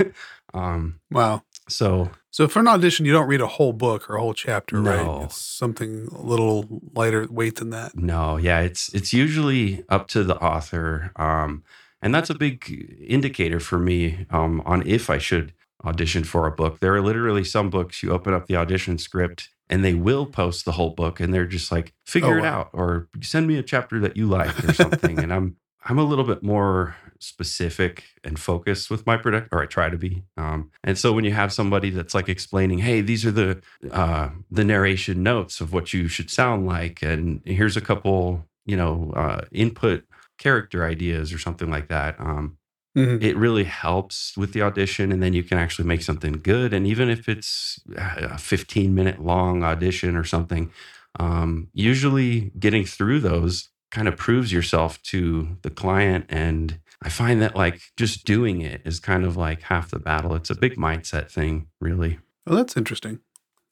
um, 0.55 1.00
wow. 1.11 1.43
So 1.69 2.11
so 2.38 2.47
for 2.47 2.61
an 2.61 2.68
audition, 2.68 3.04
you 3.04 3.11
don't 3.11 3.26
read 3.26 3.40
a 3.40 3.49
whole 3.49 3.73
book 3.73 4.09
or 4.09 4.14
a 4.14 4.21
whole 4.21 4.33
chapter, 4.33 4.80
no. 4.80 4.90
right? 4.92 5.25
It's 5.25 5.37
something 5.37 6.07
a 6.12 6.23
little 6.23 6.83
lighter 6.95 7.26
weight 7.28 7.57
than 7.57 7.71
that. 7.71 7.97
No, 7.97 8.37
yeah, 8.37 8.61
it's 8.61 8.95
it's 8.95 9.12
usually 9.12 9.83
up 9.88 10.07
to 10.11 10.23
the 10.23 10.37
author, 10.37 11.11
um, 11.16 11.64
and 12.00 12.14
that's 12.14 12.30
a 12.30 12.37
big 12.37 12.97
indicator 13.04 13.59
for 13.59 13.80
me 13.80 14.25
um, 14.30 14.62
on 14.64 14.87
if 14.87 15.11
I 15.11 15.18
should 15.18 15.52
audition 15.85 16.23
for 16.23 16.47
a 16.47 16.52
book. 16.52 16.78
There 16.78 16.95
are 16.95 17.00
literally 17.00 17.42
some 17.42 17.71
books 17.71 18.04
you 18.04 18.12
open 18.12 18.33
up 18.33 18.47
the 18.47 18.54
audition 18.54 18.99
script 18.99 19.49
and 19.68 19.85
they 19.85 19.95
will 19.95 20.25
post 20.25 20.64
the 20.64 20.73
whole 20.73 20.90
book, 20.90 21.18
and 21.18 21.35
they're 21.35 21.45
just 21.45 21.73
like, 21.73 21.92
figure 22.07 22.38
oh, 22.38 22.42
wow. 22.42 22.47
it 22.47 22.52
out, 22.52 22.71
or 22.73 23.09
send 23.21 23.49
me 23.49 23.59
a 23.59 23.64
chapter 23.64 23.99
that 23.99 24.16
you 24.16 24.28
like 24.28 24.57
or 24.62 24.73
something, 24.75 25.18
and 25.18 25.33
I'm 25.35 25.57
I'm 25.85 25.99
a 25.99 26.04
little 26.04 26.25
bit 26.25 26.45
more 26.45 26.95
specific 27.18 28.04
and 28.25 28.38
focused 28.38 28.90
with 28.90 29.06
my 29.06 29.16
product, 29.16 29.48
or 29.52 29.62
I 29.62 29.66
try 29.66 29.88
to 29.90 29.96
be. 29.96 30.25
Um, 30.37 30.70
and 30.84 30.98
so 30.98 31.12
when 31.12 31.25
you 31.25 31.32
have 31.32 31.52
somebody 31.52 31.90
that's 31.90 32.14
like 32.14 32.28
explaining, 32.28 32.78
"Hey, 32.78 33.00
these 33.00 33.25
are 33.26 33.30
the 33.30 33.60
uh, 33.90 34.30
the 34.50 34.64
narration 34.64 35.22
notes 35.22 35.60
of 35.60 35.72
what 35.72 35.92
you 35.92 36.08
should 36.08 36.30
sound 36.30 36.66
like," 36.66 37.02
and 37.02 37.42
here's 37.44 37.76
a 37.76 37.80
couple, 37.80 38.44
you 38.66 38.76
know, 38.76 39.12
uh, 39.16 39.42
input 39.52 40.04
character 40.38 40.84
ideas 40.84 41.32
or 41.32 41.38
something 41.38 41.70
like 41.70 41.88
that. 41.88 42.18
Um, 42.18 42.58
mm-hmm. 42.96 43.22
It 43.22 43.37
really 43.37 43.64
helps 43.64 44.37
with 44.37 44.52
the 44.52 44.62
audition, 44.62 45.12
and 45.12 45.22
then 45.22 45.32
you 45.32 45.42
can 45.42 45.58
actually 45.58 45.87
make 45.87 46.02
something 46.02 46.32
good. 46.32 46.72
And 46.72 46.87
even 46.87 47.08
if 47.10 47.28
it's 47.28 47.80
a 47.96 48.38
15 48.38 48.94
minute 48.94 49.22
long 49.22 49.62
audition 49.64 50.16
or 50.16 50.25
something, 50.25 50.70
um, 51.18 51.68
usually 51.72 52.52
getting 52.58 52.84
through 52.84 53.20
those 53.20 53.68
kind 53.90 54.08
of 54.08 54.16
proves 54.16 54.52
yourself 54.52 55.00
to 55.02 55.56
the 55.62 55.70
client 55.70 56.26
and 56.28 56.78
i 57.02 57.09
find 57.09 57.40
that 57.43 57.57
like 57.57 57.81
just 57.97 58.25
doing 58.25 58.61
it 58.61 58.81
is 58.85 59.00
kind 59.00 59.25
of 59.25 59.37
like 59.37 59.62
half 59.62 59.90
the 59.90 59.99
battle. 59.99 60.35
It's 60.35 60.50
a 60.50 60.55
big 60.55 60.76
mindset 60.76 61.31
thing 61.31 61.69
really. 61.81 62.19
Well 62.47 62.57
that's 62.57 62.76
interesting. 62.76 63.21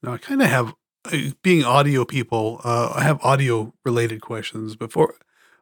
Now 0.02 0.12
i 0.14 0.18
kind 0.18 0.42
of 0.42 0.48
have 0.48 0.74
being 1.42 1.64
audio 1.64 2.04
people 2.04 2.60
uh, 2.64 2.92
i 2.96 3.02
have 3.02 3.22
audio 3.22 3.72
related 3.84 4.20
questions. 4.20 4.76
Before 4.76 5.14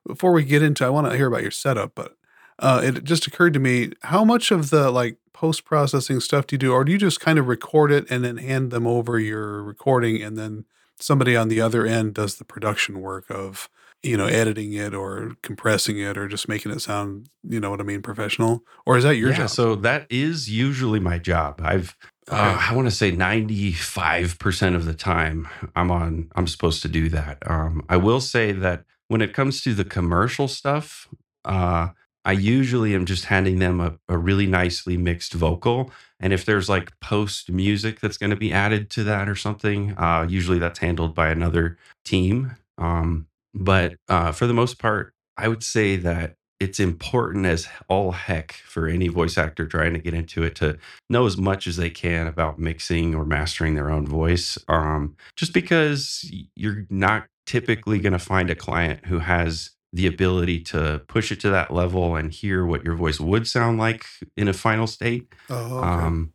before 0.06 0.33
we 0.33 0.44
get 0.44 0.62
into, 0.62 0.85
I 0.85 0.90
want 0.90 1.11
to 1.11 1.16
hear 1.16 1.28
about 1.28 1.42
your 1.42 1.50
setup, 1.50 1.92
but 1.94 2.16
uh, 2.59 2.80
it 2.85 3.04
just 3.04 3.26
occurred 3.26 3.54
to 3.54 3.61
me 3.61 3.92
how 4.02 4.25
much 4.25 4.50
of 4.50 4.71
the 4.71 4.90
like 4.90 5.16
post 5.33 5.64
processing 5.64 6.21
stuff 6.21 6.47
do 6.47 6.54
you 6.54 6.59
do, 6.59 6.73
or 6.73 6.85
do 6.85 6.92
you 6.92 6.99
just 6.99 7.21
kind 7.21 7.38
of 7.38 7.49
record 7.49 7.90
it 7.90 8.06
and 8.11 8.25
then 8.25 8.37
hand 8.37 8.71
them 8.71 8.87
over 8.87 9.18
your 9.18 9.62
recording, 9.62 10.23
and 10.23 10.37
then 10.38 10.64
somebody 11.00 11.37
on 11.37 11.49
the 11.49 11.61
other 11.61 11.87
end 11.87 12.14
does 12.14 12.37
the 12.37 12.44
production 12.44 13.00
work 13.00 13.25
of 13.28 13.68
you 14.04 14.16
know 14.16 14.26
editing 14.26 14.73
it 14.75 14.94
or 14.94 15.32
compressing 15.42 15.99
it 15.99 16.18
or 16.18 16.28
just 16.28 16.49
making 16.49 16.70
it 16.70 16.80
sound 16.80 17.28
you 17.42 17.58
know 17.58 17.70
what 17.70 17.80
I 17.80 17.84
mean 17.84 18.02
professional, 18.02 18.62
or 18.87 18.96
is 18.96 19.04
that 19.04 19.16
your 19.16 19.30
yeah, 19.30 19.38
job? 19.38 19.50
so 19.50 19.75
that 19.76 20.06
is 20.11 20.50
usually 20.50 21.00
my 21.00 21.18
job. 21.18 21.61
I've 21.62 21.96
uh, 22.30 22.66
I 22.70 22.75
want 22.75 22.88
to 22.88 22.94
say 22.94 23.12
95% 23.12 24.75
of 24.75 24.87
the 24.87 24.94
time 24.94 25.49
I'm 25.76 25.90
on 25.90 26.30
I'm 26.34 26.46
supposed 26.46 26.82
to 26.82 26.88
do 26.88 27.08
that. 27.11 27.38
Um, 27.46 27.84
I 27.88 27.96
will 27.96 28.20
say 28.20 28.52
that 28.52 28.84
when 29.08 29.20
it 29.20 29.34
comes 29.34 29.62
to 29.62 29.75
the 29.75 29.84
commercial 29.84 30.49
stuff, 30.49 31.08
uh, 31.44 31.88
I 32.25 32.32
usually 32.32 32.94
am 32.94 33.04
just 33.04 33.26
handing 33.26 33.58
them 33.58 33.80
a, 33.80 33.99
a 34.08 34.16
really 34.16 34.46
nicely 34.46 34.96
mixed 34.96 35.34
vocal. 35.34 35.90
And 36.18 36.32
if 36.32 36.46
there's 36.46 36.70
like 36.70 36.99
post 37.00 37.50
music 37.50 38.00
that's 38.00 38.16
going 38.16 38.30
to 38.30 38.37
be 38.37 38.52
added 38.52 38.88
to 38.90 39.04
that 39.04 39.28
or 39.28 39.37
something, 39.37 39.92
uh, 39.99 40.26
usually 40.28 40.58
that's 40.58 40.78
handled 40.78 41.14
by 41.14 41.28
another 41.28 41.76
team. 42.04 42.56
Um, 42.78 43.26
but 43.54 43.94
uh, 44.08 44.32
for 44.32 44.46
the 44.46 44.54
most 44.54 44.78
part, 44.78 45.14
I 45.37 45.49
would 45.49 45.62
say 45.62 45.96
that 45.96 46.37
it's 46.61 46.80
important 46.80 47.46
as 47.46 47.68
all 47.88 48.12
heck 48.12 48.52
for 48.52 48.87
any 48.87 49.08
voice 49.08 49.37
actor 49.37 49.66
trying 49.66 49.92
to 49.92 49.99
get 49.99 50.14
into 50.14 50.42
it 50.42 50.54
to 50.56 50.78
know 51.11 51.26
as 51.26 51.37
much 51.37 51.66
as 51.66 51.76
they 51.76 51.90
can 51.90 52.26
about 52.26 52.58
mixing 52.58 53.14
or 53.14 53.25
mastering 53.25 53.75
their 53.75 53.90
own 53.90 54.06
voice. 54.06 54.56
Um, 54.68 55.16
just 55.37 55.52
because 55.52 56.30
you're 56.54 56.87
not 56.90 57.26
typically 57.46 57.99
going 57.99 58.12
to 58.12 58.18
find 58.18 58.50
a 58.50 58.54
client 58.54 59.06
who 59.06 59.18
has 59.18 59.70
the 59.92 60.06
ability 60.06 60.61
to 60.61 61.02
push 61.06 61.30
it 61.30 61.40
to 61.40 61.50
that 61.50 61.70
level 61.70 62.16
and 62.16 62.32
hear 62.32 62.64
what 62.64 62.84
your 62.84 62.94
voice 62.94 63.20
would 63.20 63.46
sound 63.46 63.78
like 63.78 64.04
in 64.37 64.49
a 64.49 64.52
final 64.52 64.87
state. 64.87 65.32
Oh, 65.50 65.78
okay. 65.78 65.87
Um, 65.87 66.32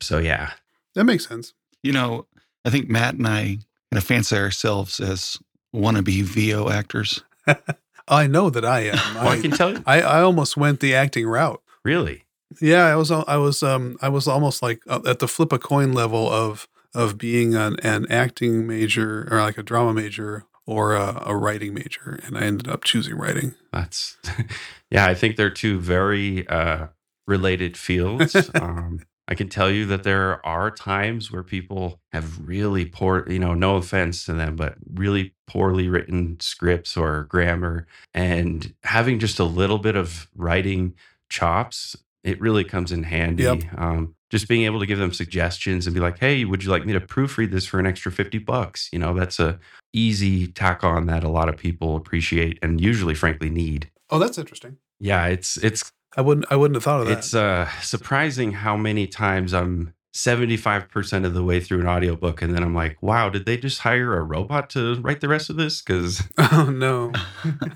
so 0.00 0.18
yeah, 0.18 0.52
that 0.94 1.04
makes 1.04 1.28
sense. 1.28 1.54
You 1.82 1.92
know, 1.92 2.26
I 2.64 2.70
think 2.70 2.88
Matt 2.88 3.14
and 3.14 3.26
I 3.26 3.58
kind 3.92 3.98
of 3.98 4.04
fancy 4.04 4.36
ourselves 4.36 4.98
as 4.98 5.38
wannabe 5.76 6.22
VO 6.22 6.70
actors. 6.70 7.22
I 8.08 8.26
know 8.26 8.50
that 8.50 8.64
I 8.64 8.80
am. 8.80 9.14
well, 9.16 9.28
I 9.28 9.32
I, 9.32 9.40
can 9.40 9.50
tell 9.50 9.72
you, 9.72 9.82
I, 9.86 10.00
I 10.00 10.22
almost 10.22 10.56
went 10.56 10.80
the 10.80 10.94
acting 10.94 11.26
route. 11.26 11.62
really. 11.84 12.24
Yeah, 12.60 12.84
I 12.84 12.96
was 12.96 13.10
I 13.10 13.36
was 13.36 13.62
um 13.62 13.96
I 14.00 14.08
was 14.08 14.28
almost 14.28 14.62
like 14.62 14.80
uh, 14.86 15.00
at 15.04 15.18
the 15.18 15.28
flip 15.28 15.52
a 15.52 15.58
coin 15.58 15.92
level 15.92 16.30
of 16.30 16.68
of 16.94 17.18
being 17.18 17.54
an, 17.54 17.76
an 17.82 18.06
acting 18.10 18.66
major 18.66 19.28
or 19.30 19.40
like 19.40 19.58
a 19.58 19.62
drama 19.62 19.92
major 19.92 20.44
or 20.64 20.94
a, 20.94 21.22
a 21.26 21.36
writing 21.36 21.74
major, 21.74 22.20
and 22.24 22.38
I 22.38 22.42
ended 22.42 22.68
up 22.68 22.84
choosing 22.84 23.16
writing. 23.16 23.54
That's 23.72 24.16
yeah. 24.90 25.06
I 25.06 25.14
think 25.14 25.36
they're 25.36 25.50
two 25.50 25.80
very 25.80 26.46
uh, 26.48 26.88
related 27.26 27.76
fields. 27.76 28.34
um, 28.54 29.00
I 29.28 29.34
can 29.34 29.48
tell 29.48 29.70
you 29.70 29.86
that 29.86 30.04
there 30.04 30.44
are 30.46 30.70
times 30.70 31.32
where 31.32 31.42
people 31.42 32.00
have 32.12 32.46
really 32.46 32.84
poor, 32.84 33.28
you 33.28 33.38
know, 33.38 33.54
no 33.54 33.76
offense 33.76 34.24
to 34.26 34.32
them, 34.34 34.54
but 34.56 34.76
really 34.94 35.34
poorly 35.46 35.88
written 35.88 36.38
scripts 36.40 36.96
or 36.96 37.24
grammar, 37.24 37.86
and 38.14 38.72
having 38.84 39.18
just 39.18 39.38
a 39.38 39.44
little 39.44 39.78
bit 39.78 39.96
of 39.96 40.28
writing 40.36 40.94
chops, 41.28 41.96
it 42.22 42.40
really 42.40 42.64
comes 42.64 42.92
in 42.92 43.02
handy. 43.02 43.44
Yep. 43.44 43.64
Um, 43.76 44.14
just 44.30 44.48
being 44.48 44.64
able 44.64 44.80
to 44.80 44.86
give 44.86 44.98
them 44.98 45.12
suggestions 45.12 45.86
and 45.86 45.94
be 45.94 46.00
like, 46.00 46.18
"Hey, 46.18 46.44
would 46.44 46.64
you 46.64 46.70
like 46.70 46.84
me 46.84 46.92
to 46.92 47.00
proofread 47.00 47.50
this 47.52 47.66
for 47.66 47.78
an 47.78 47.86
extra 47.86 48.10
fifty 48.10 48.38
bucks?" 48.38 48.88
You 48.92 48.98
know, 48.98 49.14
that's 49.14 49.38
a 49.38 49.58
easy 49.92 50.46
tack 50.48 50.84
on 50.84 51.06
that 51.06 51.24
a 51.24 51.28
lot 51.28 51.48
of 51.48 51.56
people 51.56 51.96
appreciate 51.96 52.58
and 52.62 52.80
usually, 52.80 53.14
frankly, 53.14 53.50
need. 53.50 53.90
Oh, 54.10 54.18
that's 54.18 54.38
interesting. 54.38 54.78
Yeah, 54.98 55.26
it's 55.26 55.56
it's 55.58 55.92
I 56.16 56.22
wouldn't 56.22 56.46
I 56.50 56.56
wouldn't 56.56 56.76
have 56.76 56.84
thought 56.84 57.02
of 57.02 57.08
that. 57.08 57.18
it's 57.18 57.34
uh 57.34 57.68
surprising 57.82 58.52
how 58.52 58.76
many 58.76 59.06
times 59.06 59.52
I'm 59.52 59.92
75% 60.14 61.26
of 61.26 61.34
the 61.34 61.44
way 61.44 61.60
through 61.60 61.80
an 61.80 61.86
audiobook 61.86 62.40
and 62.40 62.54
then 62.54 62.62
I'm 62.62 62.74
like, 62.74 62.96
wow, 63.02 63.28
did 63.28 63.44
they 63.44 63.58
just 63.58 63.80
hire 63.80 64.16
a 64.16 64.22
robot 64.22 64.70
to 64.70 64.94
write 65.02 65.20
the 65.20 65.28
rest 65.28 65.50
of 65.50 65.56
this? 65.56 65.82
Because 65.82 66.22
oh 66.38 66.70
no, 66.74 67.12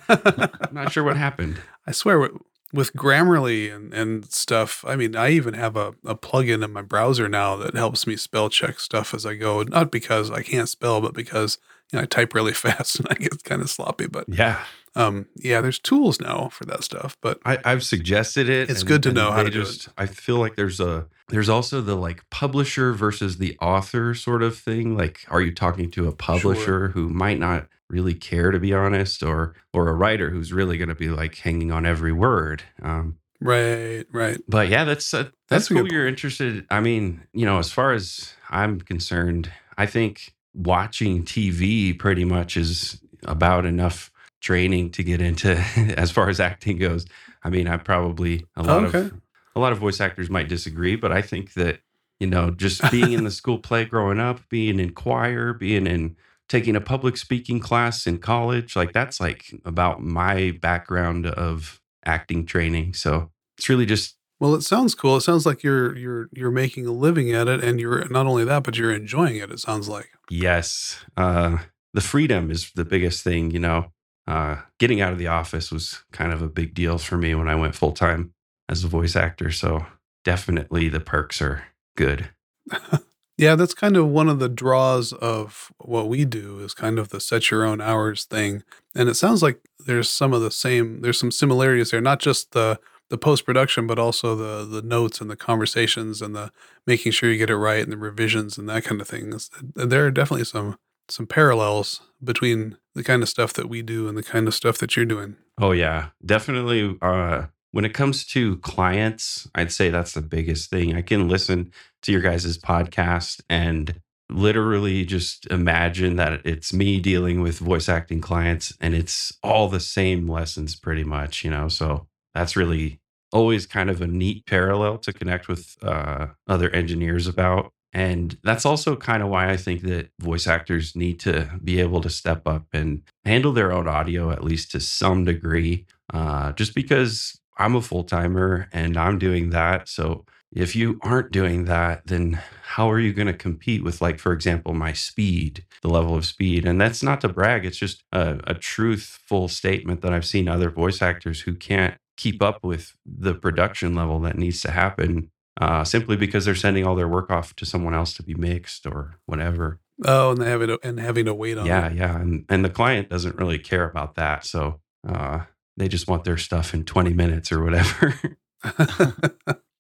I'm 0.09 0.59
not 0.73 0.91
sure 0.91 1.05
what 1.05 1.19
happened. 1.19 1.61
I 1.87 1.93
swear 1.93 2.19
with, 2.19 2.33
with 2.73 2.95
Grammarly 2.95 3.75
and, 3.75 3.93
and 3.93 4.25
stuff. 4.33 4.85
I 4.87 4.97
mean, 4.97 5.17
I 5.17 5.31
even 5.31 5.53
have 5.53 5.77
a, 5.77 5.95
a 6.07 6.15
plugin 6.15 6.65
in 6.65 6.73
my 6.73 6.83
browser 6.83 7.29
now 7.29 7.57
that 7.57 7.75
helps 7.75 8.07
me 8.07 8.17
spell 8.17 8.49
check 8.49 8.81
stuff 8.81 9.13
as 9.13 9.27
I 9.27 9.35
go. 9.35 9.63
Not 9.63 9.91
because 9.91 10.31
I 10.31 10.43
can't 10.43 10.69
spell, 10.69 11.03
but 11.03 11.13
because 11.13 11.59
you 11.93 11.99
know, 11.99 12.05
I 12.05 12.07
type 12.07 12.33
really 12.33 12.53
fast 12.55 13.01
and 13.01 13.09
I 13.11 13.15
get 13.15 13.45
kind 13.45 13.61
of 13.61 13.69
sloppy. 13.69 14.07
But 14.07 14.27
Yeah. 14.29 14.65
Um, 14.97 15.27
yeah, 15.37 15.61
there's 15.61 15.79
tools 15.79 16.21
now 16.21 16.49
for 16.49 16.65
that 16.65 16.83
stuff. 16.83 17.17
But 17.21 17.39
I, 17.45 17.59
I've 17.65 17.85
suggested 17.85 18.49
it. 18.49 18.71
It's 18.71 18.83
good 18.83 19.03
to 19.05 19.13
know 19.13 19.31
how 19.31 19.43
to 19.43 19.51
do 19.51 19.63
it. 19.63 19.89
I 19.97 20.07
feel 20.07 20.37
like 20.37 20.57
there's 20.57 20.81
a 20.81 21.07
there's 21.29 21.49
also 21.49 21.81
the 21.81 21.95
like 21.95 22.29
publisher 22.31 22.93
versus 22.93 23.39
the 23.39 23.57
author 23.61 24.15
sort 24.15 24.43
of 24.43 24.59
thing. 24.59 24.97
Like, 24.97 25.25
are 25.29 25.41
you 25.41 25.55
talking 25.55 25.91
to 25.93 26.09
a 26.09 26.13
publisher 26.13 26.89
who 26.89 27.09
might 27.09 27.39
not 27.39 27.69
really 27.89 28.15
care 28.15 28.51
to 28.51 28.59
be 28.59 28.75
honest, 28.75 29.23
or 29.23 29.55
or 29.73 29.89
a 29.89 29.95
writer 29.95 30.31
who's 30.31 30.53
really 30.53 30.77
going 30.77 30.89
to 30.89 30.95
be 30.95 31.09
like 31.09 31.37
hanging 31.37 31.71
on 31.71 31.87
every 31.87 32.13
word? 32.13 32.65
Um, 32.83 33.19
right, 33.41 34.05
right. 34.13 34.39
but 34.49 34.69
yeah, 34.69 34.85
that's 34.85 35.15
uh, 35.15 35.25
That's 35.25 35.33
that's 35.49 35.71
a 35.71 35.75
cool. 35.75 35.83
good 35.85 35.93
You're 35.93 36.09
interested. 36.09 36.67
I 36.69 36.81
mean, 36.81 37.23
you 37.33 37.47
know, 37.47 37.59
as 37.59 37.71
far 37.71 37.93
as 37.93 38.35
I'm 38.51 38.81
concerned, 38.81 39.53
I 39.79 39.87
think 39.87 40.35
watching 40.53 41.25
TV 41.25 41.97
pretty 41.97 42.25
much 42.25 42.57
is 42.57 43.01
about 43.25 43.67
enough 43.67 44.10
training 44.41 44.91
to 44.93 45.03
get 45.03 45.21
into 45.21 45.57
as 45.97 46.11
far 46.11 46.29
as 46.29 46.41
acting 46.41 46.79
goes. 46.79 47.07
I 47.43 47.51
mean, 47.51 47.69
I 47.69 47.77
probably 47.77 48.47
a 48.57 48.63
lot 48.63 48.85
Okay. 48.85 48.99
of 49.07 49.13
a 49.57 49.61
lot 49.61 49.73
of 49.73 49.79
voice 49.79 50.01
actors 50.01 50.31
might 50.31 50.49
disagree, 50.49 50.97
but 50.97 51.13
I 51.13 51.23
think 51.23 51.55
that 51.55 51.81
you 52.19 52.27
know, 52.27 52.51
just 52.51 52.91
being 52.91 53.13
in 53.13 53.25
the 53.25 53.31
school 53.31 53.59
play 53.59 53.85
growing 53.87 54.21
up, 54.21 54.47
being 54.51 54.79
in 54.79 54.93
choir, 54.93 55.55
being 55.55 55.87
in 55.87 56.17
taking 56.51 56.77
a 56.77 56.81
public 56.81 57.17
speaking 57.17 57.61
class 57.61 58.07
in 58.07 58.19
college, 58.19 58.77
like 58.77 58.93
that's 58.93 59.21
like 59.21 59.47
about 59.65 60.03
my 60.03 60.51
background 60.61 61.27
of 61.27 61.81
acting 62.05 62.45
training. 62.45 62.93
So 62.93 63.31
it's 63.57 63.69
really 63.71 63.87
just 63.87 64.17
Well, 64.39 64.55
it 64.55 64.63
sounds 64.63 64.95
cool. 64.95 65.17
It 65.17 65.23
sounds 65.23 65.47
like 65.47 65.63
you're 65.63 65.97
you're 65.97 66.29
you're 66.33 66.51
making 66.51 66.87
a 66.87 66.93
living 66.93 67.33
at 67.33 67.49
it, 67.49 67.65
and 67.65 67.81
you're 67.81 68.07
not 68.11 68.27
only 68.27 68.45
that, 68.45 68.65
but 68.65 68.77
you're 68.77 68.93
enjoying 68.93 69.37
it. 69.37 69.51
It 69.51 69.61
sounds 69.61 69.89
like. 69.89 70.11
Yes. 70.29 70.99
Uh, 71.17 71.59
the 71.95 72.01
freedom 72.03 72.51
is 72.51 72.71
the 72.75 72.85
biggest 72.85 73.25
thing, 73.25 73.51
you 73.51 73.59
know. 73.59 73.93
Uh, 74.31 74.63
getting 74.79 75.01
out 75.01 75.13
of 75.13 75.19
the 75.19 75.27
office 75.27 75.73
was 75.73 76.05
kind 76.13 76.33
of 76.33 76.41
a 76.41 76.49
big 76.49 76.73
deal 76.73 76.99
for 76.99 77.17
me 77.17 77.35
when 77.35 77.49
I 77.49 77.57
went 77.57 77.75
full 77.75 77.91
time 77.91 78.33
as 78.69 78.85
a 78.85 78.89
voice 78.89 79.17
actor. 79.17 79.51
So 79.51 79.85
definitely 80.25 80.89
the 80.89 81.01
perks 81.01 81.43
are 81.43 81.65
good. 81.97 82.31
Yeah, 83.41 83.55
that's 83.55 83.73
kind 83.73 83.97
of 83.97 84.09
one 84.09 84.29
of 84.29 84.39
the 84.39 84.51
draws 84.51 85.15
of 85.15 85.73
what 85.79 86.11
we 86.11 86.27
do 86.27 86.59
is 86.59 86.75
kind 86.75 86.99
of 86.99 87.09
the 87.09 87.23
set 87.23 87.51
your 87.51 87.65
own 87.65 87.81
hours 87.81 88.27
thing. 88.27 88.63
And 88.95 89.09
it 89.09 89.15
sounds 89.15 89.43
like 89.43 89.63
there's 89.79 90.11
some 90.11 90.35
of 90.35 90.43
the 90.43 90.51
same 90.51 91.01
there's 91.01 91.19
some 91.19 91.31
similarities 91.31 91.91
there, 91.91 92.03
not 92.03 92.21
just 92.21 92.53
the 92.53 92.79
the 93.09 93.17
post 93.17 93.47
production, 93.47 93.87
but 93.87 93.99
also 93.99 94.37
the 94.37 94.67
the 94.67 94.87
notes 94.87 95.23
and 95.23 95.31
the 95.31 95.37
conversations 95.37 96.21
and 96.21 96.37
the 96.37 96.53
making 96.87 97.13
sure 97.13 97.31
you 97.31 97.39
get 97.39 97.49
it 97.49 97.57
right 97.57 97.83
and 97.83 97.91
the 97.91 97.97
revisions 97.97 98.59
and 98.59 98.69
that 98.69 98.85
kind 98.85 99.01
of 99.01 99.09
things. 99.09 99.49
There 99.75 100.05
are 100.05 100.11
definitely 100.11 100.45
some 100.45 100.77
some 101.11 101.27
parallels 101.27 102.01
between 102.23 102.77
the 102.95 103.05
kind 103.05 103.23
of 103.23 103.29
stuff 103.29 103.53
that 103.55 103.69
we 103.69 103.83
do 103.83 104.09
and 104.09 104.17
the 104.17 104.23
kind 104.23 104.47
of 104.49 104.55
stuff 104.55 104.79
that 104.79 104.97
you're 104.97 105.05
doing. 105.05 105.37
Oh, 105.59 105.73
yeah. 105.73 106.09
Definitely. 106.25 106.97
Uh, 107.01 107.47
when 107.73 107.85
it 107.85 107.95
comes 107.95 108.27
to 108.27 108.57
clients, 108.59 109.49
I'd 109.55 109.73
say 109.73 109.91
that's 109.91 110.13
the 110.13 110.23
biggest 110.23 110.71
thing. 110.71 110.95
I 110.95 111.03
can 111.03 111.29
listen 111.29 111.73
to 112.03 112.13
your 112.13 112.21
guys' 112.21 112.59
podcast 112.59 113.41
and 113.49 114.01
literally 114.29 115.05
just 115.05 115.47
imagine 115.47 116.17
that 116.17 116.45
it's 116.45 116.73
me 116.73 117.01
dealing 117.01 117.41
with 117.41 117.59
voice 117.59 117.89
acting 117.89 118.21
clients 118.21 118.73
and 118.81 118.95
it's 118.95 119.33
all 119.43 119.69
the 119.69 119.81
same 119.81 120.29
lessons 120.29 120.77
pretty 120.77 121.05
much, 121.05 121.45
you 121.45 121.51
know? 121.51 121.69
So 121.69 122.07
that's 122.35 122.57
really 122.57 123.01
always 123.33 123.67
kind 123.67 123.91
of 123.91 124.01
a 124.01 124.07
neat 124.07 124.47
parallel 124.47 124.99
to 124.99 125.13
connect 125.13 125.49
with 125.49 125.77
uh, 125.83 126.29
other 126.49 126.71
engineers 126.71 127.27
about. 127.27 127.73
And 127.93 128.39
that's 128.45 128.65
also 128.65 128.95
kind 128.95 129.23
of 129.23 129.29
why 129.29 129.51
I 129.51 129.57
think 129.57 129.83
that 129.83 130.11
voice 130.21 130.47
actors 130.47 130.95
need 130.95 131.19
to 131.21 131.59
be 131.63 131.81
able 131.81 132.01
to 132.03 132.11
step 132.11 132.47
up 132.47 132.67
and 132.73 133.03
handle 133.25 133.53
their 133.53 133.73
own 133.73 133.89
audio, 133.89 134.31
at 134.31 134.45
least 134.45 134.71
to 134.73 134.81
some 134.81 135.25
degree, 135.25 135.87
uh, 136.15 136.53
just 136.53 136.75
because 136.75 137.41
I'm 137.59 137.75
a 137.75 137.83
full 137.83 138.05
timer 138.05 138.69
and 138.73 138.97
I'm 138.97 139.19
doing 139.19 139.51
that. 139.51 139.89
So 139.89 140.25
if 140.53 140.75
you 140.75 140.99
aren't 141.03 141.31
doing 141.31 141.65
that, 141.67 142.07
then 142.07 142.41
how 142.63 142.91
are 142.91 143.01
you 143.01 143.13
going 143.13 143.27
to 143.27 143.33
compete 143.33 143.85
with, 143.85 144.01
like, 144.01 144.19
for 144.19 144.33
example, 144.33 144.73
my 144.73 144.93
speed, 144.93 145.65
the 145.83 145.89
level 145.89 146.15
of 146.15 146.25
speed? 146.25 146.67
And 146.67 146.81
that's 146.81 147.03
not 147.03 147.21
to 147.23 147.29
brag, 147.29 147.65
it's 147.65 147.77
just 147.77 148.05
a, 148.13 148.41
a 148.45 148.55
truthful 148.55 149.49
statement 149.49 150.01
that 150.03 150.13
I've 150.13 150.25
seen 150.27 150.49
other 150.49 150.71
voice 150.71 151.03
actors 151.03 151.43
who 151.43 151.55
can't 151.55 151.95
keep 152.17 152.43
up 152.43 152.63
with 152.63 152.97
the 153.05 153.35
production 153.35 153.95
level 153.95 154.21
that 154.21 154.39
needs 154.39 154.61
to 154.61 154.71
happen 154.71 155.31
uh, 155.61 155.85
simply 155.85 156.17
because 156.17 156.45
they're 156.45 156.55
sending 156.55 156.87
all 156.87 156.95
their 156.95 157.09
work 157.09 157.31
off 157.31 157.55
to 157.57 157.65
someone 157.65 157.95
else 157.95 158.13
to 158.15 158.23
be 158.23 158.35
mixed 158.35 158.87
or 158.87 159.17
whatever. 159.27 159.81
Oh, 160.05 160.33
and 160.33 160.43
having 160.43 160.69
to, 160.69 160.79
and 160.83 160.99
having 161.01 161.25
to 161.27 161.35
wait 161.35 161.59
on 161.59 161.67
Yeah, 161.67 161.89
it. 161.89 161.97
yeah, 161.97 162.17
and 162.21 162.45
and 162.49 162.65
the 162.65 162.71
client 162.71 163.09
doesn't 163.11 163.37
really 163.37 163.59
care 163.59 163.85
about 163.89 164.15
that. 164.17 164.45
So 164.47 164.81
uh, 165.07 165.41
they 165.77 165.89
just 165.89 166.09
want 166.09 166.25
their 166.25 166.39
stuff 166.39 166.73
in 166.75 166.85
20 166.85 167.13
minutes 167.15 167.51
or 167.53 167.63
whatever. 167.63 168.15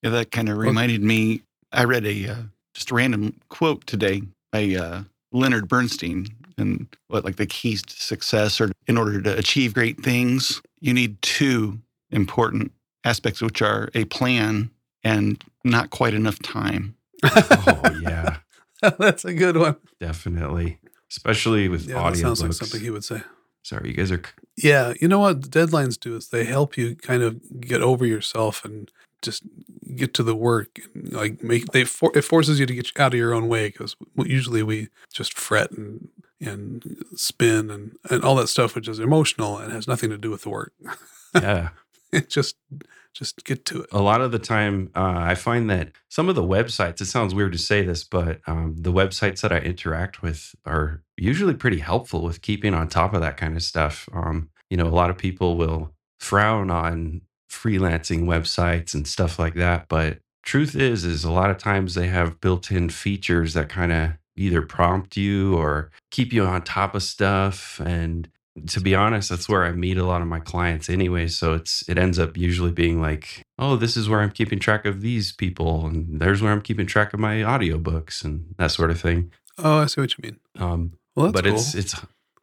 Yeah, 0.03 0.09
that 0.12 0.31
kind 0.31 0.49
of 0.49 0.57
reminded 0.57 1.03
me. 1.03 1.43
I 1.73 1.85
read 1.85 2.07
a 2.07 2.29
uh, 2.29 2.37
just 2.73 2.91
a 2.91 2.95
random 2.95 3.39
quote 3.50 3.87
today 3.87 4.23
by 4.50 4.75
uh, 4.75 5.03
Leonard 5.31 5.69
Bernstein, 5.69 6.27
and 6.57 6.87
what 7.09 7.23
like 7.23 7.37
the 7.37 7.45
keys 7.47 7.83
to 7.83 7.95
success, 8.00 8.62
or 8.62 8.73
in 8.87 8.97
order 8.97 9.21
to 9.21 9.37
achieve 9.37 9.75
great 9.75 10.03
things, 10.03 10.62
you 10.81 10.95
need 10.95 11.21
two 11.21 11.79
important 12.11 12.73
aspects, 13.05 13.43
which 13.43 13.61
are 13.61 13.91
a 13.95 14.07
plan 14.07 14.71
and 15.05 15.45
not 15.64 15.90
quite 15.90 16.14
enough 16.14 16.38
time. 16.40 16.97
oh, 17.23 17.83
yeah, 18.02 18.37
That's 18.99 19.25
a 19.25 19.33
good 19.35 19.57
one. 19.57 19.76
definitely. 19.99 20.79
Especially 21.11 21.69
with 21.69 21.88
Yeah, 21.88 22.09
that 22.09 22.17
sounds 22.17 22.40
like 22.43 22.52
something 22.52 22.81
he 22.81 22.90
would 22.90 23.05
say. 23.05 23.23
Sorry, 23.62 23.90
you 23.90 23.95
guys 23.95 24.12
are. 24.12 24.23
Yeah, 24.57 24.95
you 25.00 25.09
know 25.09 25.19
what 25.19 25.40
deadlines 25.43 25.99
do 25.99 26.17
is 26.17 26.29
they 26.29 26.45
help 26.45 26.76
you 26.76 26.95
kind 26.97 27.23
of 27.23 27.40
get 27.61 27.83
over 27.83 28.07
yourself 28.07 28.64
and 28.64 28.90
just 29.21 29.43
get 29.97 30.14
to 30.14 30.23
the 30.23 30.35
work. 30.37 30.79
And 30.95 31.12
like 31.12 31.43
make 31.43 31.67
they 31.67 31.85
for, 31.85 32.11
it 32.17 32.23
forces 32.23 32.59
you 32.61 32.67
to 32.67 32.75
get 32.75 32.99
out 32.99 33.12
of 33.12 33.19
your 33.19 33.35
own 33.35 33.49
way 33.49 33.69
because 33.69 33.97
usually 34.17 34.62
we 34.62 34.88
just 35.12 35.37
fret 35.37 35.73
and 35.73 36.09
and 36.40 37.05
spin 37.17 37.71
and 37.71 37.97
and 38.09 38.25
all 38.25 38.37
that 38.37 38.49
stuff, 38.49 38.75
which 38.75 38.88
is 38.88 38.99
emotional 38.99 39.59
and 39.59 39.73
has 39.73 39.87
nothing 39.88 40.11
to 40.11 40.17
do 40.19 40.31
with 40.31 40.43
the 40.43 40.50
work. 40.50 40.73
Yeah. 41.35 41.69
It 42.12 42.29
just 42.29 42.57
just 43.14 43.45
get 43.45 43.64
to 43.64 43.83
it. 43.83 43.88
a 43.93 44.00
lot 44.00 44.21
of 44.21 44.33
the 44.33 44.38
time 44.38 44.90
uh, 44.95 45.14
i 45.19 45.35
find 45.35 45.69
that 45.69 45.90
some 46.09 46.29
of 46.29 46.35
the 46.35 46.43
websites 46.43 47.00
it 47.00 47.07
sounds 47.07 47.35
weird 47.35 47.52
to 47.52 47.59
say 47.59 47.83
this 47.83 48.05
but 48.05 48.40
um, 48.47 48.76
the 48.79 48.93
websites 48.93 49.40
that 49.40 49.52
i 49.52 49.59
interact 49.59 50.23
with 50.23 50.55
are 50.67 51.02
usually 51.17 51.55
pretty 51.55 51.79
helpful 51.79 52.23
with 52.23 52.43
keeping 52.43 52.75
on 52.75 52.88
top 52.88 53.14
of 53.14 53.21
that 53.21 53.37
kind 53.37 53.57
of 53.57 53.62
stuff 53.62 54.09
um, 54.12 54.49
you 54.69 54.76
know 54.76 54.87
a 54.87 54.88
lot 54.88 55.11
of 55.11 55.19
people 55.19 55.57
will 55.57 55.93
frown 56.19 56.71
on 56.71 57.21
freelancing 57.50 58.25
websites 58.25 58.95
and 58.95 59.07
stuff 59.09 59.38
like 59.38 59.55
that 59.55 59.87
but 59.88 60.19
truth 60.45 60.76
is 60.76 61.05
is 61.05 61.25
a 61.25 61.33
lot 61.33 61.50
of 61.50 61.59
times 61.59 61.95
they 61.95 62.07
have 62.07 62.40
built-in 62.40 62.88
features 62.88 63.55
that 63.55 63.69
kind 63.69 63.93
of 63.93 64.11
either 64.37 64.62
prompt 64.62 65.17
you 65.17 65.57
or 65.57 65.90
keep 66.11 66.33
you 66.33 66.45
on 66.45 66.62
top 66.62 66.95
of 66.95 67.02
stuff 67.02 67.81
and 67.85 68.29
to 68.69 68.81
be 68.81 68.95
honest, 68.95 69.29
that's 69.31 69.49
where 69.49 69.64
I 69.64 69.73
meet 69.73 69.99
a 69.99 70.05
lot 70.05 70.23
of 70.23 70.29
my 70.29 70.40
clients 70.40 70.88
anyway. 70.90 71.29
So 71.29 71.55
it's 71.55 71.88
it 71.88 71.99
ends 71.99 72.19
up 72.19 72.37
usually 72.37 72.73
being 72.73 73.00
like, 73.00 73.43
oh, 73.59 73.76
this 73.76 73.97
is 73.97 74.09
where 74.09 74.21
I'm 74.21 74.31
keeping 74.31 74.59
track 74.59 74.85
of 74.87 75.00
these 75.00 75.33
people, 75.33 75.87
and 75.87 76.21
there's 76.21 76.43
where 76.43 76.52
I'm 76.52 76.62
keeping 76.62 76.87
track 76.87 77.12
of 77.14 77.21
my 77.21 77.37
audiobooks 77.37 78.25
and 78.25 78.55
that 78.59 78.71
sort 78.71 78.90
of 78.90 79.00
thing. 79.00 79.31
Oh, 79.59 79.79
I 79.79 79.87
see 79.87 80.00
what 80.00 80.17
you 80.17 80.23
mean. 80.23 80.38
Um, 80.59 80.93
Well, 81.14 81.26
that's 81.26 81.35
but 81.43 81.45
cool. 81.45 81.55
it's 81.55 81.75
it's 81.75 81.95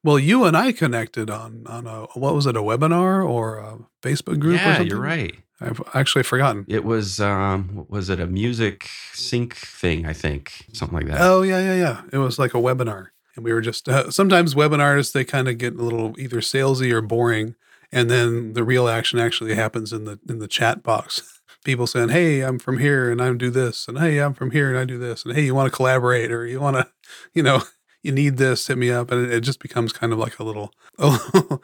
well, 0.03 0.19
you 0.19 0.45
and 0.45 0.55
I 0.55 0.71
connected 0.71 1.29
on 1.29 1.63
on 1.67 1.87
a 1.87 2.05
what 2.13 2.33
was 2.35 2.45
it, 2.45 2.55
a 2.55 2.61
webinar 2.61 3.27
or 3.27 3.57
a 3.57 3.77
Facebook 4.01 4.39
group? 4.39 4.55
or 4.59 4.63
yeah, 4.63 4.73
something? 4.75 4.87
you're 4.87 4.99
right. 5.01 5.35
I've 5.59 5.81
actually 5.95 6.21
forgotten. 6.23 6.65
It 6.67 6.83
was 6.85 7.19
um, 7.19 7.85
was 7.89 8.09
it 8.11 8.19
a 8.19 8.27
music 8.27 8.87
sync 9.13 9.55
thing? 9.55 10.05
I 10.05 10.13
think 10.13 10.65
something 10.73 10.99
like 10.99 11.07
that. 11.07 11.19
Oh 11.19 11.41
yeah, 11.41 11.59
yeah, 11.59 11.75
yeah. 11.75 12.01
It 12.13 12.19
was 12.19 12.37
like 12.37 12.53
a 12.53 12.57
webinar, 12.59 13.07
and 13.37 13.45
we 13.45 13.53
were 13.53 13.61
just 13.61 13.87
uh, 13.87 14.11
sometimes 14.11 14.53
webinars 14.55 15.13
they 15.13 15.23
kind 15.23 15.47
of 15.47 15.57
get 15.57 15.75
a 15.75 15.81
little 15.81 16.19
either 16.19 16.41
salesy 16.41 16.91
or 16.91 17.01
boring, 17.01 17.55
and 17.91 18.09
then 18.09 18.51
the 18.53 18.63
real 18.65 18.89
action 18.89 19.19
actually 19.19 19.55
happens 19.55 19.93
in 19.93 20.03
the 20.03 20.19
in 20.27 20.39
the 20.39 20.47
chat 20.47 20.83
box. 20.83 21.39
People 21.63 21.87
saying, 21.87 22.09
"Hey, 22.09 22.41
I'm 22.41 22.59
from 22.59 22.79
here 22.79 23.11
and 23.11 23.21
I 23.21 23.31
do 23.33 23.49
this," 23.49 23.87
and 23.87 23.97
"Hey, 23.99 24.19
I'm 24.19 24.33
from 24.33 24.51
here 24.51 24.69
and 24.69 24.77
I 24.77 24.83
do 24.85 24.97
this," 24.97 25.23
and 25.23 25.35
"Hey, 25.35 25.45
you 25.45 25.55
want 25.55 25.71
to 25.71 25.75
collaborate 25.75 26.31
or 26.31 26.45
you 26.45 26.59
want 26.59 26.75
to, 26.77 26.87
you 27.33 27.43
know, 27.43 27.61
you 28.03 28.11
need 28.11 28.37
this, 28.37 28.67
hit 28.67 28.77
me 28.77 28.89
up," 28.91 29.11
and 29.11 29.25
it, 29.25 29.33
it 29.33 29.41
just 29.41 29.59
becomes 29.59 29.93
kind 29.93 30.11
of 30.13 30.19
like 30.19 30.39
a 30.39 30.43
little, 30.43 30.73
a 30.97 31.07
little, 31.07 31.61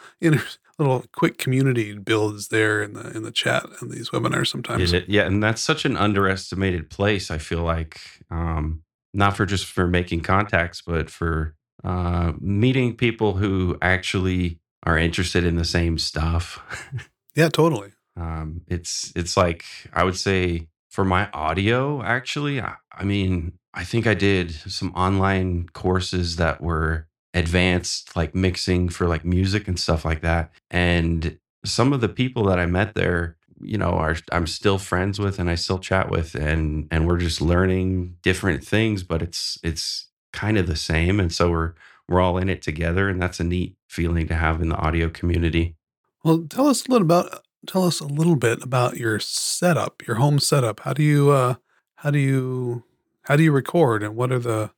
little 0.77 1.06
quick 1.13 1.38
community 1.38 1.98
builds 1.98 2.50
there 2.50 2.82
in 2.84 2.94
the 2.94 3.15
in 3.15 3.24
the 3.24 3.32
chat 3.32 3.65
and 3.80 3.92
these 3.92 4.10
webinars 4.10 4.48
sometimes. 4.48 4.92
It- 4.94 5.10
yeah, 5.10 5.24
and 5.24 5.42
that's 5.42 5.62
such 5.62 5.86
an 5.86 5.96
underestimated 5.98 6.89
place. 6.89 7.32
I 7.32 7.38
feel 7.38 7.62
like, 7.63 8.01
um, 8.30 8.83
not 9.14 9.38
for 9.38 9.46
just 9.46 9.66
for 9.68 9.88
making 9.88 10.22
contacts, 10.22 10.81
but 10.81 11.09
for 11.09 11.55
uh, 11.83 12.33
meeting 12.39 12.96
people 12.96 13.33
who 13.33 13.77
actually 13.81 14.59
are 14.83 14.98
interested 14.98 15.43
in 15.46 15.55
the 15.55 15.65
same 15.65 15.98
stuff. 15.98 16.59
Yeah, 17.35 17.50
totally. 17.50 17.93
um, 18.15 18.61
it's 18.67 19.11
it's 19.15 19.35
like 19.35 19.65
I 19.91 20.03
would 20.03 20.15
say 20.17 20.67
for 20.91 21.03
my 21.03 21.31
audio. 21.33 22.03
Actually, 22.03 22.61
I, 22.61 22.75
I 22.91 23.03
mean, 23.05 23.53
I 23.74 23.83
think 23.83 24.05
I 24.05 24.13
did 24.13 24.51
some 24.51 24.91
online 24.96 25.67
courses 25.74 26.35
that 26.35 26.61
were 26.61 27.07
advanced, 27.33 28.15
like 28.15 28.35
mixing 28.35 28.87
for 28.89 29.07
like 29.07 29.25
music 29.25 29.67
and 29.67 29.79
stuff 29.79 30.05
like 30.05 30.22
that, 30.22 30.51
and 30.69 31.39
some 31.65 31.91
of 31.91 32.01
the 32.01 32.09
people 32.09 32.43
that 32.43 32.59
I 32.59 32.67
met 32.67 32.93
there 32.93 33.35
you 33.59 33.77
know 33.77 33.91
are 33.91 34.15
I'm 34.31 34.46
still 34.46 34.77
friends 34.77 35.19
with 35.19 35.39
and 35.39 35.50
I 35.50 35.55
still 35.55 35.79
chat 35.79 36.11
with 36.11 36.35
and 36.35 36.87
and 36.91 37.07
we're 37.07 37.17
just 37.17 37.41
learning 37.41 38.17
different 38.22 38.63
things 38.63 39.03
but 39.03 39.22
it's 39.22 39.57
it's 39.63 40.07
kind 40.33 40.57
of 40.57 40.67
the 40.67 40.75
same 40.75 41.19
and 41.19 41.31
so 41.31 41.50
we're 41.50 41.74
we're 42.09 42.19
all 42.19 42.37
in 42.37 42.50
it 42.50 42.61
together 42.61 43.07
and 43.07 43.22
that's 43.22 43.39
a 43.39 43.43
neat 43.43 43.75
feeling 43.87 44.27
to 44.27 44.35
have 44.35 44.61
in 44.61 44.67
the 44.69 44.75
audio 44.75 45.09
community 45.09 45.75
Well, 46.24 46.46
tell 46.50 46.67
us 46.67 46.85
a 46.85 46.91
little 46.91 47.05
about 47.05 47.43
tell 47.65 47.85
us 47.85 48.00
a 48.00 48.05
little 48.07 48.35
bit 48.35 48.61
about 48.61 48.98
your 48.98 49.19
setup, 49.19 50.05
your 50.05 50.17
home 50.17 50.39
setup. 50.39 50.81
How 50.81 50.93
do 50.93 51.03
you 51.03 51.31
uh 51.31 51.55
how 51.98 52.11
do 52.11 52.19
you 52.19 52.83
how 53.24 53.35
do 53.37 53.43
you 53.43 53.51
record 53.51 54.03
and 54.03 54.15
what 54.15 54.31
are 54.31 54.39
the 54.39 54.72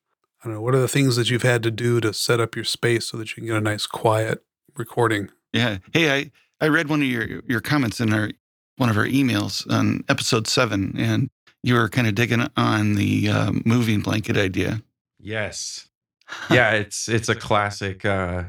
I 0.44 0.48
don't 0.48 0.56
know, 0.56 0.62
what 0.62 0.76
are 0.76 0.80
the 0.80 0.88
things 0.88 1.16
that 1.16 1.30
you've 1.32 1.42
had 1.42 1.64
to 1.64 1.72
do 1.72 2.00
to 2.02 2.14
set 2.14 2.40
up 2.40 2.56
your 2.56 2.66
space 2.66 3.06
so 3.08 3.18
that 3.18 3.30
you 3.30 3.36
can 3.36 3.48
get 3.48 3.56
a 3.56 3.62
nice 3.62 3.88
quiet 3.88 4.44
recording? 4.76 5.30
Yeah. 5.54 5.80
Hey, 5.94 6.12
I 6.12 6.32
I 6.62 6.68
read 6.68 6.90
one 6.90 7.02
of 7.02 7.08
your 7.08 7.42
your 7.48 7.62
comments 7.62 8.00
in 8.00 8.14
our 8.14 8.30
one 8.78 8.90
of 8.90 8.98
our 8.98 9.08
emails 9.08 9.70
on 9.72 10.04
episode 10.10 10.48
seven, 10.48 10.94
and 10.98 11.30
you 11.64 11.74
were 11.76 11.90
kind 11.90 12.08
of 12.08 12.14
digging 12.14 12.48
on 12.58 12.96
the 12.96 13.30
uh, 13.30 13.52
moving 13.66 14.02
blanket 14.02 14.38
idea. 14.38 14.82
Yes. 15.26 15.88
Yeah 16.50 16.72
it's 16.72 17.08
it's 17.08 17.30
a 17.30 17.36
classic 17.36 18.04
uh 18.04 18.44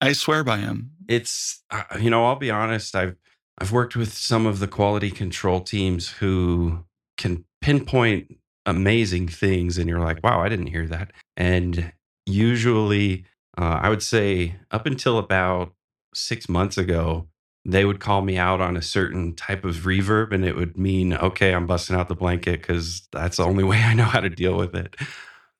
I 0.00 0.12
swear 0.14 0.42
by 0.42 0.56
him. 0.58 0.92
it's 1.08 1.62
uh, 1.70 1.82
you 2.00 2.08
know 2.08 2.24
i'll 2.24 2.36
be 2.36 2.50
honest 2.50 2.94
i've 2.96 3.16
i've 3.58 3.72
worked 3.72 3.94
with 3.94 4.12
some 4.14 4.46
of 4.46 4.58
the 4.58 4.66
quality 4.68 5.10
control 5.10 5.60
teams 5.60 6.08
who 6.08 6.84
can 7.18 7.44
pinpoint 7.60 8.36
amazing 8.64 9.28
things 9.28 9.76
and 9.76 9.86
you're 9.88 10.00
like 10.00 10.22
wow 10.24 10.40
i 10.40 10.48
didn't 10.48 10.68
hear 10.68 10.86
that. 10.86 11.10
And 11.36 11.92
usually 12.24 13.24
uh, 13.58 13.80
i 13.82 13.88
would 13.90 14.02
say 14.02 14.56
up 14.70 14.86
until 14.86 15.18
about 15.18 15.74
six 16.14 16.48
months 16.48 16.78
ago 16.78 17.26
they 17.66 17.84
would 17.84 18.00
call 18.00 18.22
me 18.22 18.38
out 18.38 18.62
on 18.62 18.76
a 18.78 18.82
certain 18.82 19.34
type 19.34 19.64
of 19.66 19.76
reverb 19.84 20.32
and 20.32 20.44
it 20.46 20.56
would 20.56 20.76
mean 20.78 21.12
okay 21.14 21.52
i'm 21.52 21.66
busting 21.66 21.94
out 21.96 22.08
the 22.08 22.14
blanket 22.14 22.62
because 22.62 23.06
that's 23.12 23.36
the 23.36 23.44
only 23.44 23.64
way 23.70 23.78
i 23.82 23.92
know 23.94 24.04
how 24.04 24.20
to 24.20 24.30
deal 24.30 24.56
with 24.56 24.74
it 24.74 24.96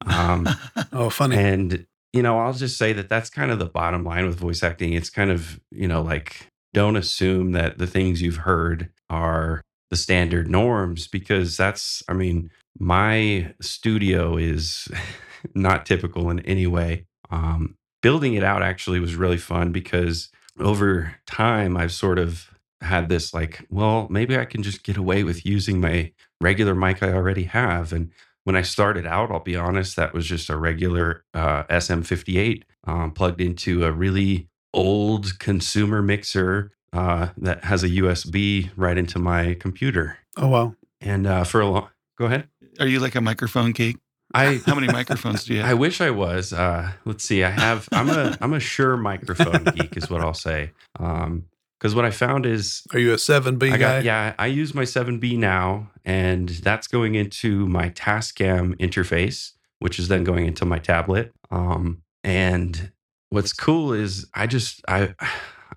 um, 0.06 0.48
Oh, 0.92 1.10
funny. 1.10 1.36
and, 1.36 1.86
you 2.12 2.22
know, 2.22 2.38
I'll 2.38 2.52
just 2.52 2.76
say 2.78 2.92
that 2.94 3.08
that's 3.08 3.30
kind 3.30 3.50
of 3.50 3.58
the 3.58 3.66
bottom 3.66 4.04
line 4.04 4.26
with 4.26 4.38
voice 4.38 4.62
acting. 4.62 4.92
It's 4.94 5.10
kind 5.10 5.30
of, 5.30 5.60
you 5.70 5.86
know, 5.88 6.02
like 6.02 6.46
don't 6.72 6.96
assume 6.96 7.52
that 7.52 7.78
the 7.78 7.86
things 7.86 8.22
you've 8.22 8.36
heard 8.36 8.90
are 9.08 9.62
the 9.90 9.96
standard 9.96 10.48
norms 10.48 11.08
because 11.08 11.56
that's, 11.56 12.02
I 12.08 12.12
mean, 12.12 12.50
my 12.78 13.52
studio 13.60 14.36
is 14.36 14.88
not 15.54 15.86
typical 15.86 16.30
in 16.30 16.40
any 16.40 16.66
way. 16.66 17.06
Um, 17.30 17.76
building 18.02 18.34
it 18.34 18.44
out 18.44 18.62
actually 18.62 19.00
was 19.00 19.14
really 19.16 19.38
fun 19.38 19.72
because 19.72 20.30
over 20.58 21.16
time 21.26 21.76
I've 21.76 21.92
sort 21.92 22.18
of 22.18 22.50
had 22.80 23.08
this 23.08 23.34
like, 23.34 23.66
well, 23.68 24.06
maybe 24.10 24.36
I 24.38 24.44
can 24.44 24.62
just 24.62 24.82
get 24.84 24.96
away 24.96 25.22
with 25.22 25.44
using 25.44 25.80
my 25.80 26.12
regular 26.40 26.74
mic 26.74 27.02
I 27.02 27.12
already 27.12 27.44
have. 27.44 27.92
And 27.92 28.10
when 28.44 28.56
I 28.56 28.62
started 28.62 29.06
out, 29.06 29.30
I'll 29.30 29.40
be 29.40 29.56
honest, 29.56 29.96
that 29.96 30.12
was 30.14 30.26
just 30.26 30.48
a 30.48 30.56
regular 30.56 31.24
uh, 31.34 31.64
SM58 31.64 32.62
um, 32.84 33.10
plugged 33.12 33.40
into 33.40 33.84
a 33.84 33.92
really 33.92 34.48
old 34.72 35.38
consumer 35.38 36.02
mixer 36.02 36.72
uh, 36.92 37.28
that 37.36 37.64
has 37.64 37.82
a 37.82 37.88
USB 37.88 38.70
right 38.76 38.96
into 38.98 39.18
my 39.18 39.54
computer. 39.54 40.18
oh 40.36 40.48
wow. 40.48 40.74
And 41.00 41.26
uh, 41.26 41.44
for 41.44 41.60
a 41.60 41.66
long, 41.66 41.88
go 42.18 42.26
ahead. 42.26 42.48
Are 42.78 42.86
you 42.86 43.00
like 43.00 43.14
a 43.14 43.20
microphone 43.20 43.72
geek? 43.72 43.96
I 44.34 44.60
How 44.66 44.74
many 44.74 44.86
microphones 44.86 45.44
do 45.44 45.54
you 45.54 45.62
I 45.64 45.74
wish 45.74 46.00
I 46.00 46.10
was. 46.10 46.52
Uh, 46.52 46.92
let's 47.04 47.24
see. 47.24 47.42
I 47.42 47.50
have. 47.50 47.88
I'm 47.92 48.08
a. 48.10 48.36
I'm 48.40 48.52
a 48.52 48.60
Shure 48.60 48.96
microphone 48.96 49.64
geek, 49.74 49.96
is 49.96 50.10
what 50.10 50.20
I'll 50.20 50.34
say. 50.34 50.72
Um, 50.98 51.46
because 51.80 51.94
what 51.94 52.04
I 52.04 52.10
found 52.10 52.44
is 52.44 52.82
Are 52.92 52.98
you 52.98 53.14
a 53.14 53.18
seven 53.18 53.56
B 53.56 53.70
guy? 53.70 53.78
got 53.78 54.04
yeah, 54.04 54.34
I 54.38 54.46
use 54.46 54.74
my 54.74 54.82
7B 54.82 55.38
now, 55.38 55.90
and 56.04 56.48
that's 56.48 56.86
going 56.86 57.14
into 57.14 57.66
my 57.66 57.88
Tascam 57.90 58.76
interface, 58.76 59.52
which 59.78 59.98
is 59.98 60.08
then 60.08 60.22
going 60.22 60.46
into 60.46 60.66
my 60.66 60.78
tablet. 60.78 61.32
Um, 61.50 62.02
and 62.22 62.92
what's 63.30 63.54
cool 63.54 63.94
is 63.94 64.26
I 64.34 64.46
just 64.46 64.82
I 64.88 65.14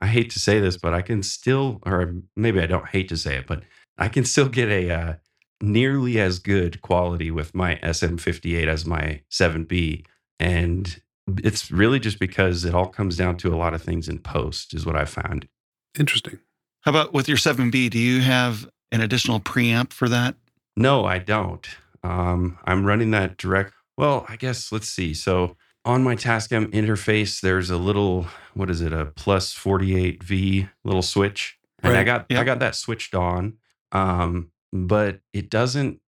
I 0.02 0.08
hate 0.08 0.32
to 0.32 0.40
say 0.40 0.60
this, 0.60 0.76
but 0.76 0.94
I 0.94 1.02
can 1.02 1.24
still, 1.24 1.80
or 1.86 2.16
maybe 2.36 2.60
I 2.60 2.66
don't 2.66 2.90
hate 2.90 3.08
to 3.10 3.16
say 3.16 3.38
it, 3.38 3.48
but 3.48 3.64
I 3.98 4.10
can 4.10 4.26
still 4.26 4.50
get 4.50 4.68
a 4.68 4.92
uh, 4.92 5.14
nearly 5.62 6.20
as 6.20 6.40
good 6.40 6.82
quality 6.82 7.32
with 7.32 7.56
my 7.56 7.76
SM58 7.82 8.68
as 8.68 8.86
my 8.86 9.22
7B, 9.32 10.06
and 10.42 11.02
it's 11.38 11.72
really 11.72 12.00
just 12.00 12.20
because 12.20 12.66
it 12.66 12.76
all 12.76 12.88
comes 12.88 13.16
down 13.16 13.38
to 13.38 13.54
a 13.54 13.56
lot 13.56 13.74
of 13.74 13.82
things 13.82 14.10
in 14.10 14.20
post, 14.20 14.74
is 14.74 14.86
what 14.86 14.98
I 14.98 15.06
found. 15.06 15.48
Interesting. 15.98 16.40
How 16.82 16.92
about 16.92 17.14
with 17.14 17.28
your 17.28 17.38
7B? 17.38 17.90
Do 17.90 18.00
you 18.00 18.22
have 18.22 18.70
an 18.92 19.02
additional 19.02 19.40
preamp 19.40 19.94
for 19.94 20.10
that? 20.10 20.36
No, 20.76 21.06
I 21.06 21.20
don't. 21.20 21.68
Um, 22.04 22.58
I'm 22.66 22.86
running 22.86 23.12
that 23.12 23.38
direct. 23.38 23.74
Well, 23.98 24.26
I 24.28 24.36
guess 24.36 24.72
let's 24.72 24.90
see. 24.90 25.14
So 25.14 25.56
on 25.86 26.04
my 26.04 26.16
Tascam 26.16 26.68
interface, 26.72 27.42
there's 27.42 27.70
a 27.70 27.78
little 27.78 28.28
what 28.54 28.70
is 28.70 28.82
it? 28.82 28.92
A 28.92 29.06
plus 29.06 29.54
48V 29.54 30.70
little 30.84 31.02
switch, 31.02 31.58
and 31.82 31.96
I 31.96 32.04
got 32.04 32.26
Yeah. 32.30 32.42
I 32.42 32.44
got 32.44 32.60
that 32.60 32.76
switched 32.76 33.16
on. 33.16 33.54
Um, 33.92 34.52
but 34.72 35.20
it 35.34 35.50
doesn't. 35.50 36.00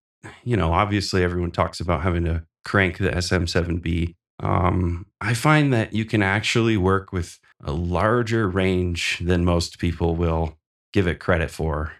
You 0.42 0.56
know, 0.56 0.72
obviously, 0.72 1.22
everyone 1.22 1.52
talks 1.52 1.78
about 1.80 2.02
having 2.02 2.24
to 2.24 2.44
crank 2.64 2.98
the 2.98 3.10
SM7B. 3.10 4.16
Um, 4.40 5.06
I 5.20 5.34
find 5.34 5.72
that 5.72 5.92
you 5.92 6.04
can 6.04 6.22
actually 6.22 6.76
work 6.76 7.12
with 7.12 7.38
a 7.64 7.72
larger 7.72 8.48
range 8.48 9.18
than 9.20 9.44
most 9.44 9.78
people 9.78 10.14
will 10.16 10.56
give 10.92 11.06
it 11.06 11.18
credit 11.20 11.50
for. 11.50 11.92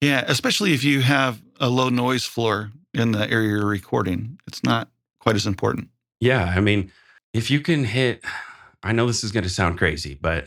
Yeah, 0.00 0.24
especially 0.26 0.72
if 0.74 0.82
you 0.82 1.00
have 1.02 1.40
a 1.60 1.68
low 1.68 1.88
noise 1.88 2.24
floor 2.24 2.72
in 2.92 3.12
the 3.12 3.30
area 3.30 3.50
you're 3.50 3.66
recording. 3.66 4.38
It's 4.46 4.64
not 4.64 4.88
quite 5.20 5.36
as 5.36 5.46
important. 5.46 5.88
Yeah, 6.20 6.52
I 6.56 6.60
mean, 6.60 6.90
if 7.32 7.50
you 7.50 7.60
can 7.60 7.84
hit 7.84 8.24
I 8.84 8.90
know 8.92 9.06
this 9.06 9.22
is 9.22 9.30
going 9.30 9.44
to 9.44 9.50
sound 9.50 9.78
crazy, 9.78 10.18
but 10.20 10.46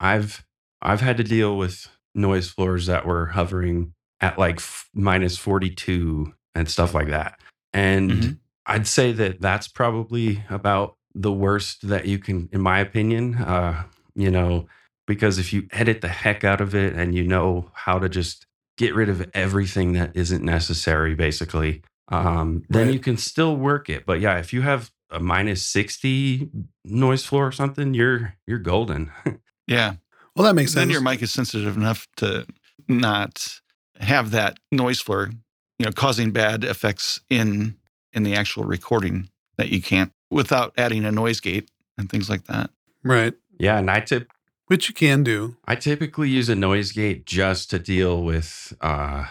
I've 0.00 0.44
I've 0.80 1.00
had 1.02 1.18
to 1.18 1.24
deal 1.24 1.58
with 1.58 1.88
noise 2.14 2.48
floors 2.48 2.86
that 2.86 3.04
were 3.06 3.26
hovering 3.26 3.92
at 4.20 4.38
like 4.38 4.56
f- 4.56 4.88
minus 4.94 5.36
42 5.36 6.32
and 6.54 6.70
stuff 6.70 6.94
like 6.94 7.08
that. 7.08 7.38
And 7.74 8.10
Mhm. 8.10 8.38
I'd 8.64 8.86
say 8.86 9.12
that 9.12 9.40
that's 9.42 9.68
probably 9.68 10.42
about 10.48 10.95
the 11.18 11.32
worst 11.32 11.88
that 11.88 12.06
you 12.06 12.18
can 12.18 12.48
in 12.52 12.60
my 12.60 12.78
opinion, 12.78 13.36
uh, 13.36 13.84
you 14.14 14.30
know, 14.30 14.66
because 15.06 15.38
if 15.38 15.52
you 15.52 15.66
edit 15.72 16.00
the 16.00 16.08
heck 16.08 16.44
out 16.44 16.60
of 16.60 16.74
it 16.74 16.92
and 16.94 17.14
you 17.14 17.24
know 17.24 17.70
how 17.74 17.98
to 17.98 18.08
just 18.08 18.46
get 18.76 18.94
rid 18.94 19.08
of 19.08 19.28
everything 19.32 19.92
that 19.94 20.14
isn't 20.14 20.44
necessary 20.44 21.14
basically 21.14 21.82
um, 22.08 22.62
then 22.68 22.86
Right. 22.86 22.94
you 22.94 23.00
can 23.00 23.16
still 23.16 23.56
work 23.56 23.88
it 23.88 24.04
but 24.04 24.20
yeah 24.20 24.36
if 24.38 24.52
you 24.52 24.60
have 24.62 24.90
a 25.10 25.18
minus 25.18 25.64
60 25.64 26.50
noise 26.84 27.24
floor 27.24 27.46
or 27.46 27.52
something 27.52 27.94
you're 27.94 28.34
you're 28.46 28.58
golden 28.58 29.10
Yeah. 29.66 29.94
Well, 30.36 30.44
that 30.44 30.54
makes 30.54 30.72
then 30.74 30.82
sense. 30.82 30.88
Then 30.88 30.90
your 30.90 31.00
mic 31.00 31.22
is 31.22 31.32
sensitive 31.32 31.76
enough 31.76 32.06
to 32.18 32.46
not 32.86 33.60
have 33.98 34.30
that 34.32 34.58
noise 34.70 35.00
floor, 35.00 35.30
you 35.78 35.86
know, 35.86 35.90
causing 35.92 36.30
bad 36.30 36.62
effects 36.64 37.20
in 37.30 37.76
in 38.12 38.22
the 38.22 38.34
actual 38.34 38.64
recording 38.64 39.28
that 39.58 39.70
you 39.70 39.80
can't 39.82 40.12
without 40.30 40.72
adding 40.76 41.04
a 41.04 41.12
noise 41.12 41.40
gate 41.40 41.70
and 41.98 42.10
things 42.10 42.28
like 42.28 42.44
that. 42.44 42.70
right. 43.02 43.34
yeah 43.58 43.78
and 43.78 43.90
i 43.90 44.00
tip 44.00 44.30
Which 44.66 44.88
you 44.88 44.94
can 44.94 45.22
do. 45.22 45.56
i 45.64 45.74
typically 45.76 46.28
use 46.28 46.48
a 46.48 46.54
noise 46.54 46.92
gate 46.92 47.24
just 47.26 47.70
to 47.70 47.78
deal 47.78 48.22
with 48.22 48.72
uh 48.80 49.26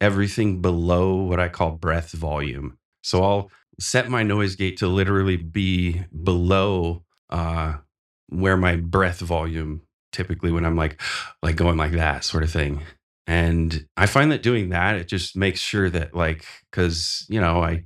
everything 0.00 0.60
below 0.62 1.16
what 1.16 1.40
i 1.40 1.48
call 1.48 1.72
breath 1.72 2.12
volume 2.12 2.78
so 3.02 3.22
i'll 3.22 3.50
set 3.78 4.08
my 4.08 4.22
noise 4.22 4.54
gate 4.56 4.76
to 4.78 4.86
literally 4.88 5.36
be 5.36 6.02
below 6.22 7.02
uh 7.30 7.74
where 8.28 8.56
my 8.56 8.76
breath 8.76 9.20
volume 9.20 9.82
typically 10.12 10.50
when 10.52 10.64
i'm 10.64 10.76
like 10.76 11.00
like 11.42 11.56
going 11.56 11.76
like 11.76 11.92
that 11.92 12.22
sort 12.24 12.42
of 12.42 12.50
thing 12.50 12.82
and 13.26 13.86
i 13.96 14.06
find 14.06 14.30
that 14.30 14.42
doing 14.42 14.68
that 14.70 14.94
it 14.96 15.08
just 15.08 15.36
makes 15.36 15.60
sure 15.60 15.90
that 15.90 16.14
like 16.14 16.44
because 16.70 17.26
you 17.28 17.40
know 17.40 17.62
i 17.62 17.84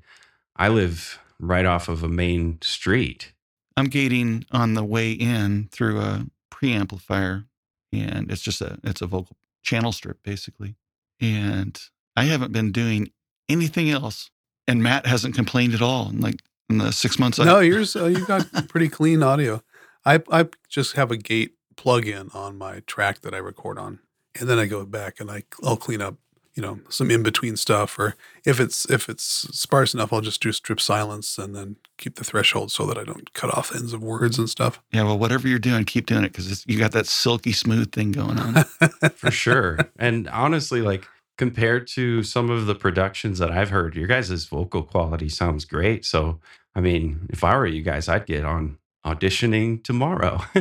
i 0.57 0.69
live 0.69 1.19
right 1.41 1.65
off 1.67 1.89
of 1.89 2.03
a 2.03 2.09
main 2.09 2.59
street 2.63 3.33
I'm 3.77 3.87
gating 3.87 4.45
on 4.51 4.75
the 4.75 4.83
way 4.85 5.13
in 5.13 5.69
through 5.71 6.01
a 6.01 6.27
preamplifier 6.53 7.47
and 7.93 8.31
it's 8.31 8.43
just 8.43 8.61
a 8.61 8.79
it's 8.85 9.01
a 9.01 9.07
vocal 9.07 9.37
channel 9.63 9.93
strip 9.93 10.23
basically. 10.23 10.75
And 11.21 11.81
I 12.17 12.25
haven't 12.25 12.53
been 12.53 12.73
doing 12.73 13.11
anything 13.49 13.89
else. 13.91 14.31
And 14.67 14.83
Matt 14.83 15.07
hasn't 15.07 15.35
complained 15.35 15.75
at 15.75 15.83
all 15.83 16.11
in 16.11 16.21
like 16.21 16.41
in 16.69 16.79
the 16.79 16.91
six 16.93 17.19
months. 17.19 17.39
I- 17.39 17.45
No, 17.45 17.61
yours 17.61 17.95
uh, 17.97 18.07
you 18.07 18.27
got 18.27 18.47
pretty 18.69 18.89
clean 18.89 19.23
audio. 19.23 19.63
I 20.05 20.23
I 20.31 20.49
just 20.69 20.97
have 20.97 21.11
a 21.11 21.17
gate 21.17 21.55
plug-in 21.77 22.31
on 22.35 22.59
my 22.59 22.81
track 22.81 23.21
that 23.21 23.33
I 23.35 23.39
record 23.39 23.79
on, 23.79 24.01
and 24.39 24.49
then 24.49 24.59
I 24.59 24.67
go 24.67 24.85
back 24.85 25.21
and 25.21 25.31
I 25.31 25.45
I'll 25.63 25.77
clean 25.77 26.03
up 26.03 26.17
you 26.55 26.63
know 26.63 26.81
some 26.89 27.11
in 27.11 27.23
between 27.23 27.57
stuff, 27.57 27.99
or 27.99 28.17
if 28.45 28.61
it's 28.61 28.89
if 28.91 29.09
it's 29.09 29.25
sparse 29.25 29.95
enough, 29.95 30.13
I'll 30.13 30.21
just 30.21 30.43
do 30.43 30.53
strip 30.53 30.81
silence 30.81 31.39
and 31.39 31.55
then 31.55 31.77
keep 31.97 32.17
the 32.17 32.25
threshold 32.25 32.71
so 32.71 32.87
that 32.87 32.99
I 32.99 33.05
don't 33.05 33.33
cut 33.33 33.57
off 33.57 33.75
ends 33.75 33.93
of 33.93 34.03
words 34.03 34.39
and 34.39 34.49
stuff. 34.49 34.81
Yeah, 34.93 35.05
well, 35.05 35.19
whatever 35.19 35.49
you're 35.49 35.59
doing, 35.59 35.85
keep 35.85 36.07
doing 36.07 36.25
it 36.25 36.33
because 36.33 36.65
you 36.67 36.79
got 36.79 36.93
that 36.93 37.07
silky 37.07 37.53
smooth 37.53 37.93
thing 37.93 38.13
going 38.13 38.39
on. 38.39 38.65
for 39.15 39.31
sure. 39.31 39.79
and 39.99 40.29
honestly, 40.29 40.83
like 40.83 41.07
compared 41.39 41.87
to 41.87 42.23
some 42.23 42.51
of 42.51 42.67
the 42.67 42.75
productions 42.75 43.39
that 43.39 43.51
I've 43.51 43.71
heard, 43.71 43.95
your 43.95 44.09
guys' 44.09 44.45
vocal 44.45 44.83
quality 44.83 45.29
sounds 45.29 45.65
great. 45.65 46.05
So, 46.05 46.41
I 46.75 46.81
mean, 46.81 47.29
if 47.31 47.45
I 47.45 47.57
were 47.57 47.67
you 47.67 47.83
guys, 47.83 48.09
I'd 48.09 48.27
get 48.27 48.45
on 48.45 48.79
auditioning 49.05 49.83
tomorrow. 49.85 50.41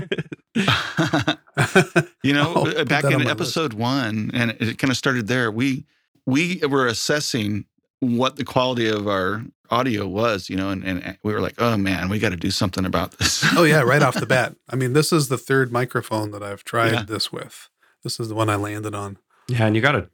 you 2.23 2.33
know, 2.33 2.53
I'll 2.55 2.57
uh, 2.67 2.73
put 2.73 2.89
back 2.89 3.03
that 3.03 3.13
on 3.13 3.21
in 3.21 3.23
my 3.25 3.31
episode 3.31 3.73
one, 3.73 4.31
and 4.33 4.51
it 4.59 4.77
kind 4.77 4.91
of 4.91 4.97
started 4.97 5.27
there. 5.27 5.51
We 5.51 5.85
we 6.25 6.61
were 6.69 6.87
assessing 6.87 7.65
what 7.99 8.35
the 8.35 8.43
quality 8.43 8.87
of 8.87 9.07
our 9.07 9.43
audio 9.69 10.07
was, 10.07 10.49
you 10.49 10.55
know, 10.55 10.69
and, 10.69 10.83
and 10.83 11.17
we 11.23 11.33
were 11.33 11.41
like, 11.41 11.55
oh 11.57 11.75
man, 11.77 12.09
we 12.09 12.19
got 12.19 12.29
to 12.29 12.35
do 12.37 12.51
something 12.51 12.85
about 12.85 13.11
this. 13.17 13.43
oh 13.55 13.63
yeah, 13.63 13.81
right 13.81 14.01
off 14.03 14.15
the 14.15 14.25
bat. 14.35 14.55
I 14.69 14.75
mean, 14.75 14.93
this 14.93 15.11
is 15.11 15.29
the 15.29 15.37
third 15.37 15.71
microphone 15.71 16.31
that 16.31 16.43
I've 16.43 16.63
tried 16.63 16.91
Yeah. 16.93 17.03
this 17.03 17.31
with. 17.31 17.69
This 18.03 18.19
is 18.19 18.29
the 18.29 18.35
one 18.35 18.49
I 18.49 18.55
landed 18.55 18.93
on. 18.95 19.17
yeah, 19.47 19.65
and 19.65 19.75
you 19.75 19.81
got 19.81 19.93
to 19.93 20.09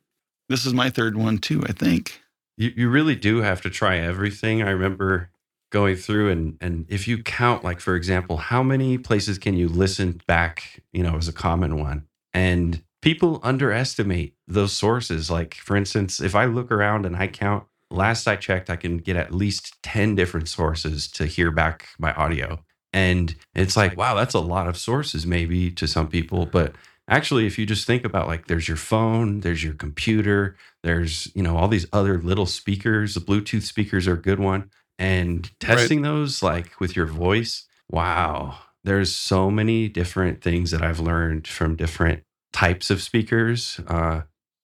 this 0.50 0.66
is 0.66 0.74
my 0.74 0.90
third 0.90 1.18
one 1.18 1.38
too, 1.40 1.64
I 1.68 1.72
think. 1.72 2.22
you, 2.58 2.72
you 2.76 2.90
really 2.90 3.16
do 3.16 3.38
have 3.42 3.62
to 3.62 3.70
try 3.70 3.98
everything. 3.98 4.62
I 4.62 4.70
remember 4.72 5.30
going 5.74 5.96
through 5.96 6.30
and 6.30 6.56
and 6.62 6.86
if 6.88 7.08
you 7.08 7.22
count 7.22 7.64
like 7.64 7.82
for 7.82 7.96
example, 7.96 8.38
how 8.38 8.64
many 8.64 8.98
places 8.98 9.38
can 9.40 9.56
you 9.56 9.68
listen 9.68 10.22
back, 10.28 10.84
you 10.94 11.04
know, 11.04 11.18
as 11.18 11.28
a 11.28 11.34
common 11.34 11.80
one. 11.80 12.06
And 12.34 12.82
people 13.02 13.42
underestimate 13.44 14.36
those 14.48 14.72
sources. 14.72 15.32
Like 15.32 15.56
for 15.56 15.76
instance, 15.76 16.22
if 16.22 16.36
I 16.36 16.46
look 16.46 16.72
around 16.72 17.06
and 17.06 17.18
I 17.18 17.28
count 17.28 17.66
last 17.90 18.28
I 18.28 18.36
checked 18.36 18.70
I 18.70 18.76
can 18.76 19.00
get 19.00 19.18
at 19.18 19.34
least 19.34 19.82
10 19.82 20.16
different 20.16 20.48
sources 20.48 21.08
to 21.10 21.26
hear 21.26 21.52
back 21.52 21.90
my 21.98 22.14
audio. 22.14 22.64
And 22.94 23.36
it's 23.56 23.76
like, 23.76 23.98
wow, 23.98 24.14
that's 24.14 24.36
a 24.36 24.40
lot 24.40 24.68
of 24.68 24.78
sources 24.78 25.26
maybe 25.26 25.72
to 25.72 25.88
some 25.88 26.08
people, 26.08 26.46
but 26.46 26.76
actually 27.08 27.48
if 27.48 27.58
you 27.58 27.66
just 27.66 27.88
think 27.88 28.06
about 28.06 28.28
like 28.28 28.46
there's 28.46 28.68
your 28.68 28.78
phone, 28.78 29.40
there's 29.40 29.64
your 29.64 29.74
computer, 29.74 30.56
there's 30.84 31.32
you 31.34 31.42
know 31.42 31.58
all 31.58 31.68
these 31.68 31.88
other 31.92 32.22
little 32.22 32.46
speakers 32.46 33.16
the 33.16 33.22
bluetooth 33.22 33.64
speakers 33.64 34.08
are 34.08 34.14
a 34.14 34.22
good 34.22 34.40
one 34.40 34.70
and 35.00 35.52
testing 35.60 36.02
those 36.02 36.42
like 36.44 36.80
with 36.80 36.96
your 36.96 37.06
voice 37.06 37.66
wow 37.90 38.58
there's 38.84 39.16
so 39.16 39.50
many 39.50 39.88
different 39.90 40.42
things 40.42 40.72
that 40.72 40.82
i've 40.82 41.00
learned 41.00 41.48
from 41.48 41.76
different 41.76 42.24
types 42.52 42.90
of 42.90 43.02
speakers 43.02 43.80
uh 43.88 44.22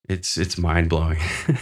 it's 0.07 0.37
it's 0.37 0.57
mind-blowing 0.57 1.19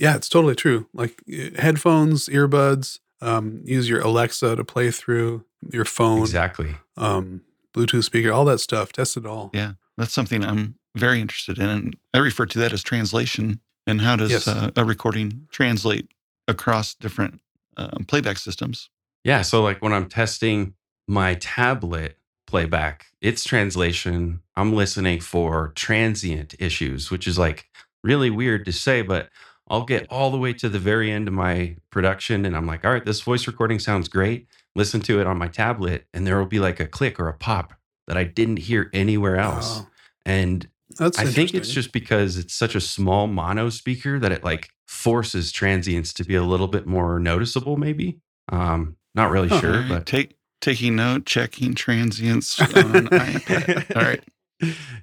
Yeah, 0.00 0.14
it's 0.14 0.28
totally 0.28 0.54
true. 0.54 0.86
Like 0.94 1.20
uh, 1.28 1.60
headphones, 1.60 2.28
earbuds, 2.28 3.00
um, 3.20 3.62
use 3.64 3.88
your 3.88 4.00
Alexa 4.00 4.54
to 4.54 4.62
play 4.64 4.92
through 4.92 5.44
your 5.72 5.84
phone, 5.84 6.20
exactly 6.20 6.76
um, 6.96 7.40
Bluetooth 7.74 8.04
speaker, 8.04 8.30
all 8.32 8.44
that 8.44 8.60
stuff. 8.60 8.92
Test 8.92 9.16
it 9.16 9.26
all. 9.26 9.50
Yeah. 9.52 9.72
That's 9.96 10.12
something 10.12 10.44
I'm 10.44 10.76
very 10.94 11.20
interested 11.20 11.58
in. 11.58 11.68
And 11.68 11.96
I 12.14 12.18
refer 12.18 12.46
to 12.46 12.58
that 12.60 12.72
as 12.72 12.84
translation. 12.84 13.58
And 13.88 14.00
how 14.02 14.14
does 14.14 14.30
Yes. 14.30 14.46
uh, 14.46 14.70
a 14.76 14.84
recording 14.84 15.48
translate 15.50 16.06
across 16.46 16.94
different 16.94 17.40
um, 17.78 18.04
playback 18.06 18.38
systems? 18.38 18.90
Yeah. 19.24 19.42
So, 19.42 19.62
like 19.62 19.82
when 19.82 19.92
I'm 19.92 20.08
testing 20.08 20.74
my 21.06 21.34
tablet 21.34 22.18
playback, 22.46 23.06
its 23.20 23.44
translation, 23.44 24.40
I'm 24.56 24.74
listening 24.74 25.20
for 25.20 25.72
transient 25.74 26.54
issues, 26.58 27.10
which 27.10 27.26
is 27.26 27.38
like 27.38 27.66
really 28.02 28.30
weird 28.30 28.64
to 28.66 28.72
say, 28.72 29.02
but 29.02 29.28
I'll 29.68 29.84
get 29.84 30.06
all 30.10 30.30
the 30.30 30.38
way 30.38 30.52
to 30.54 30.68
the 30.68 30.78
very 30.78 31.10
end 31.10 31.28
of 31.28 31.34
my 31.34 31.76
production 31.90 32.46
and 32.46 32.56
I'm 32.56 32.66
like, 32.66 32.84
all 32.84 32.92
right, 32.92 33.04
this 33.04 33.20
voice 33.20 33.46
recording 33.46 33.78
sounds 33.78 34.08
great. 34.08 34.46
Listen 34.74 35.00
to 35.02 35.20
it 35.20 35.26
on 35.26 35.38
my 35.38 35.48
tablet, 35.48 36.06
and 36.14 36.26
there 36.26 36.38
will 36.38 36.46
be 36.46 36.60
like 36.60 36.78
a 36.78 36.86
click 36.86 37.18
or 37.18 37.28
a 37.28 37.34
pop 37.34 37.74
that 38.06 38.16
I 38.16 38.24
didn't 38.24 38.58
hear 38.58 38.90
anywhere 38.92 39.36
else. 39.36 39.80
Oh, 39.80 39.88
And 40.24 40.68
that's 40.98 41.18
I 41.18 41.24
think 41.24 41.52
it's 41.52 41.68
just 41.68 41.92
because 41.92 42.36
it's 42.36 42.54
such 42.54 42.74
a 42.74 42.80
small 42.80 43.26
mono 43.26 43.70
speaker 43.70 44.18
that 44.18 44.32
it 44.32 44.44
like 44.44 44.70
forces 44.88 45.52
transients 45.52 46.12
to 46.14 46.24
be 46.24 46.34
a 46.34 46.42
little 46.42 46.66
bit 46.66 46.86
more 46.86 47.20
noticeable, 47.20 47.76
maybe. 47.76 48.18
Um, 48.50 48.96
not 49.14 49.30
really 49.30 49.48
Huh. 49.48 49.60
sure, 49.60 49.74
All 49.74 49.80
right, 49.80 49.88
but 49.88 50.06
take 50.06 50.36
taking 50.60 50.96
note, 50.96 51.24
checking 51.26 51.74
transients 51.74 52.58
on 52.60 52.70
iPad. 53.08 53.94
All 53.94 54.02
right. 54.02 54.24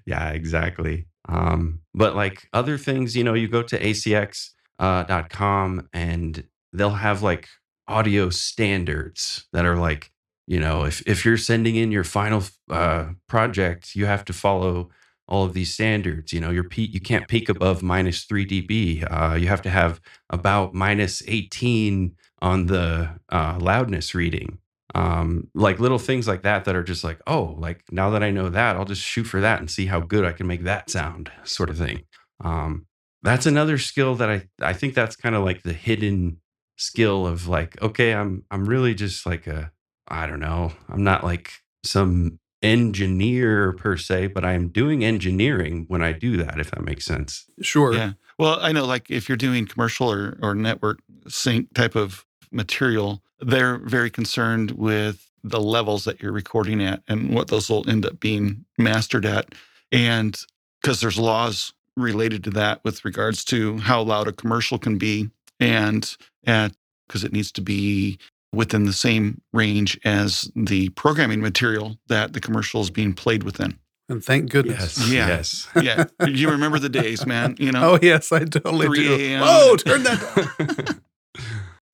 yeah, 0.05 0.29
exactly. 0.31 1.05
Um, 1.29 1.79
but 1.93 2.15
like 2.15 2.47
other 2.53 2.77
things, 2.77 3.15
you 3.15 3.23
know, 3.23 3.33
you 3.33 3.47
go 3.47 3.61
to 3.63 3.79
acx 3.79 4.51
uh, 4.79 5.03
dot 5.03 5.29
com 5.29 5.87
and 5.93 6.43
they'll 6.73 6.89
have 6.91 7.21
like 7.23 7.47
audio 7.87 8.29
standards 8.29 9.45
that 9.53 9.65
are 9.65 9.77
like, 9.77 10.11
you 10.47 10.59
know, 10.59 10.83
if 10.83 11.01
if 11.07 11.23
you're 11.25 11.37
sending 11.37 11.75
in 11.75 11.91
your 11.91 12.03
final 12.03 12.43
uh, 12.69 13.05
project, 13.27 13.95
you 13.95 14.05
have 14.07 14.25
to 14.25 14.33
follow 14.33 14.89
all 15.27 15.43
of 15.43 15.53
these 15.53 15.73
standards. 15.73 16.33
You 16.33 16.39
know, 16.39 16.51
your 16.51 16.63
peak, 16.63 16.93
you 16.93 17.01
can't 17.01 17.27
peak 17.27 17.49
above 17.49 17.81
minus 17.81 18.23
3 18.23 18.45
dB. 18.45 19.07
Uh, 19.09 19.35
you 19.35 19.47
have 19.47 19.61
to 19.63 19.69
have 19.69 19.99
about 20.29 20.73
minus 20.73 21.23
18 21.27 22.15
on 22.41 22.65
the 22.67 23.09
uh, 23.29 23.57
loudness 23.59 24.13
reading. 24.13 24.59
Um, 24.93 25.49
like 25.53 25.79
little 25.79 25.99
things 25.99 26.27
like 26.27 26.43
that 26.43 26.65
that 26.65 26.75
are 26.75 26.83
just 26.83 27.03
like, 27.03 27.19
oh, 27.27 27.55
like 27.59 27.83
now 27.91 28.11
that 28.11 28.23
I 28.23 28.31
know 28.31 28.49
that, 28.49 28.77
I'll 28.77 28.85
just 28.85 29.01
shoot 29.01 29.25
for 29.25 29.41
that 29.41 29.59
and 29.59 29.69
see 29.69 29.87
how 29.87 29.99
good 29.99 30.23
I 30.23 30.31
can 30.31 30.47
make 30.47 30.63
that 30.63 30.89
sound, 30.89 31.31
sort 31.43 31.69
of 31.69 31.77
thing. 31.77 32.03
Um, 32.41 32.85
that's 33.21 33.45
another 33.45 33.77
skill 33.77 34.15
that 34.15 34.29
I 34.29 34.47
I 34.61 34.73
think 34.73 34.93
that's 34.93 35.15
kind 35.15 35.35
of 35.35 35.43
like 35.43 35.63
the 35.63 35.73
hidden 35.73 36.37
skill 36.77 37.25
of 37.27 37.47
like, 37.47 37.81
okay, 37.81 38.13
I'm 38.13 38.43
I'm 38.51 38.65
really 38.65 38.93
just 38.93 39.25
like 39.25 39.47
a 39.47 39.71
I 40.07 40.27
don't 40.27 40.39
know, 40.39 40.71
I'm 40.87 41.03
not 41.03 41.23
like 41.23 41.51
some 41.83 42.39
engineer 42.65 43.73
per 43.73 43.95
se, 43.95 44.27
but 44.27 44.43
I 44.43 44.53
am 44.53 44.69
doing 44.69 45.05
engineering 45.05 45.85
when 45.87 46.01
I 46.01 46.11
do 46.11 46.35
that, 46.37 46.59
if 46.59 46.71
that 46.71 46.83
makes 46.83 47.05
sense. 47.05 47.45
Sure. 47.61 47.93
Yeah. 47.93 48.13
Well, 48.37 48.57
I 48.59 48.71
know 48.71 48.85
like 48.85 49.09
if 49.09 49.29
you're 49.29 49.37
doing 49.37 49.65
commercial 49.67 50.11
or, 50.11 50.37
or 50.41 50.55
network 50.55 50.99
sync 51.27 51.73
type 51.73 51.95
of 51.95 52.25
material, 52.51 53.21
they're 53.39 53.77
very 53.77 54.09
concerned 54.09 54.71
with 54.71 55.29
the 55.43 55.61
levels 55.61 56.05
that 56.05 56.21
you're 56.21 56.31
recording 56.31 56.81
at 56.81 57.03
and 57.07 57.33
what 57.33 57.49
those 57.49 57.69
will 57.69 57.87
end 57.87 58.05
up 58.05 58.19
being 58.19 58.65
mastered 58.79 59.25
at. 59.25 59.53
And 59.91 60.37
because 60.81 61.01
there's 61.01 61.19
laws 61.19 61.71
related 61.95 62.43
to 62.45 62.49
that 62.51 62.81
with 62.83 63.05
regards 63.05 63.45
to 63.45 63.77
how 63.77 64.01
loud 64.01 64.27
a 64.27 64.33
commercial 64.33 64.79
can 64.79 64.97
be 64.97 65.29
and 65.59 66.17
at 66.45 66.73
because 67.07 67.23
it 67.23 67.31
needs 67.31 67.51
to 67.51 67.61
be 67.61 68.17
within 68.53 68.85
the 68.85 68.93
same 68.93 69.41
range 69.53 69.99
as 70.05 70.49
the 70.55 70.89
programming 70.89 71.41
material 71.41 71.97
that 72.07 72.33
the 72.33 72.39
commercial 72.39 72.81
is 72.81 72.89
being 72.89 73.13
played 73.13 73.43
within. 73.43 73.77
And 74.07 74.23
thank 74.23 74.51
goodness. 74.51 74.97
Yes. 75.11 75.11
Yeah. 75.11 75.27
Yes. 75.27 75.67
Yeah. 76.19 76.27
you 76.27 76.49
remember 76.49 76.79
the 76.79 76.89
days, 76.89 77.25
man. 77.25 77.55
You 77.57 77.71
know? 77.71 77.93
Oh 77.93 77.99
yes, 78.01 78.31
I 78.31 78.39
totally 78.45 78.87
3 78.87 79.03
do. 79.03 79.15
a.m. 79.15 79.41
Whoa, 79.41 79.75
turn 79.77 80.03
that 80.03 80.55
down. 80.57 81.01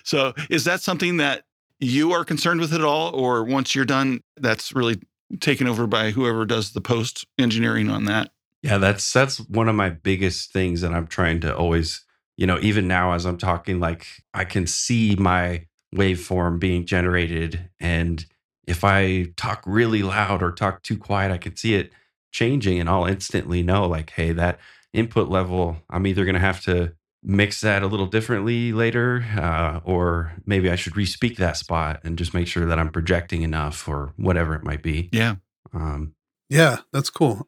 So 0.04 0.34
is 0.50 0.66
that 0.66 0.82
something 0.82 1.18
that 1.18 1.44
you 1.80 2.12
are 2.12 2.26
concerned 2.26 2.60
with 2.60 2.74
at 2.74 2.84
all? 2.84 3.14
Or 3.16 3.44
once 3.44 3.76
you're 3.76 3.86
done, 3.86 4.22
that's 4.36 4.74
really 4.74 5.00
taken 5.40 5.68
over 5.68 5.88
by 5.88 6.12
whoever 6.12 6.46
does 6.46 6.74
the 6.74 6.82
post 6.82 7.26
engineering 7.38 7.90
on 7.90 8.06
that? 8.06 8.32
Yeah, 8.62 8.78
that's 8.78 9.14
that's 9.14 9.40
one 9.40 9.70
of 9.70 9.76
my 9.76 9.90
biggest 9.90 10.52
things 10.52 10.82
that 10.82 10.94
I'm 10.94 11.08
trying 11.08 11.40
to 11.42 11.56
always, 11.56 12.04
you 12.36 12.46
know, 12.46 12.60
even 12.62 12.88
now 12.88 13.14
as 13.14 13.26
I'm 13.26 13.38
talking, 13.38 13.80
like 13.80 14.06
I 14.34 14.44
can 14.44 14.68
see 14.68 15.16
my 15.16 15.66
waveform 15.96 16.60
being 16.60 16.86
generated. 16.86 17.70
And 17.80 18.26
if 18.68 18.84
I 18.84 19.34
talk 19.36 19.64
really 19.66 20.04
loud 20.04 20.42
or 20.42 20.52
talk 20.52 20.84
too 20.84 20.98
quiet, 20.98 21.32
I 21.32 21.38
can 21.38 21.56
see 21.56 21.76
it 21.76 21.92
changing 22.32 22.80
and 22.80 22.90
I'll 22.90 23.06
instantly 23.06 23.64
know, 23.64 23.86
like, 23.88 24.12
hey, 24.12 24.32
that 24.34 24.60
input 24.94 25.30
level, 25.30 25.78
I'm 25.90 26.08
either 26.08 26.26
going 26.26 26.36
to 26.36 26.40
have 26.40 26.62
to 26.62 26.94
mix 27.24 27.62
that 27.62 27.84
a 27.84 27.88
little 27.88 28.08
differently 28.08 28.72
later, 28.72 29.26
uh, 29.38 29.80
or 29.84 30.34
maybe 30.46 30.72
I 30.72 30.76
should 30.76 30.94
respeak 30.94 31.38
that 31.38 31.58
spot 31.58 32.00
and 32.04 32.18
just 32.18 32.34
make 32.34 32.48
sure 32.48 32.66
that 32.66 32.80
I'm 32.80 32.90
projecting 32.90 33.44
enough 33.44 33.88
or 33.88 34.14
whatever 34.18 34.56
it 34.56 34.64
might 34.64 34.82
be. 34.82 35.10
Yeah. 35.12 35.36
Um, 35.74 36.16
Yeah, 36.50 36.78
that's 36.92 37.10
cool. 37.10 37.48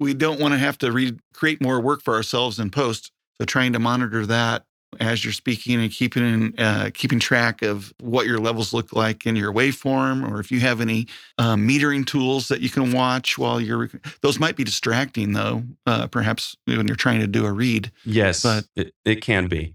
We 0.00 0.14
don't 0.14 0.40
want 0.40 0.54
to 0.54 0.58
have 0.58 0.78
to 0.78 0.92
re- 0.92 1.18
create 1.34 1.60
more 1.60 1.80
work 1.80 2.02
for 2.02 2.14
ourselves 2.14 2.58
in 2.60 2.70
post. 2.70 3.10
So 3.40 3.44
trying 3.44 3.72
to 3.72 3.78
monitor 3.78 4.24
that 4.26 4.64
as 5.00 5.22
you're 5.22 5.32
speaking 5.32 5.80
and 5.80 5.90
keeping 5.90 6.22
in, 6.22 6.54
uh, 6.58 6.90
keeping 6.94 7.18
track 7.20 7.62
of 7.62 7.92
what 8.00 8.26
your 8.26 8.38
levels 8.38 8.72
look 8.72 8.92
like 8.92 9.26
in 9.26 9.36
your 9.36 9.52
waveform, 9.52 10.28
or 10.28 10.40
if 10.40 10.50
you 10.50 10.60
have 10.60 10.80
any 10.80 11.06
uh, 11.36 11.54
metering 11.54 12.06
tools 12.06 12.48
that 12.48 12.60
you 12.60 12.70
can 12.70 12.92
watch 12.92 13.36
while 13.38 13.60
you're. 13.60 13.90
Those 14.22 14.38
might 14.40 14.56
be 14.56 14.64
distracting, 14.64 15.32
though. 15.34 15.62
Uh, 15.86 16.06
perhaps 16.06 16.56
when 16.66 16.86
you're 16.86 16.96
trying 16.96 17.20
to 17.20 17.26
do 17.26 17.44
a 17.44 17.52
read. 17.52 17.92
yes, 18.04 18.42
But- 18.42 18.64
it, 18.76 18.94
it 19.04 19.16
can 19.22 19.46
be. 19.46 19.74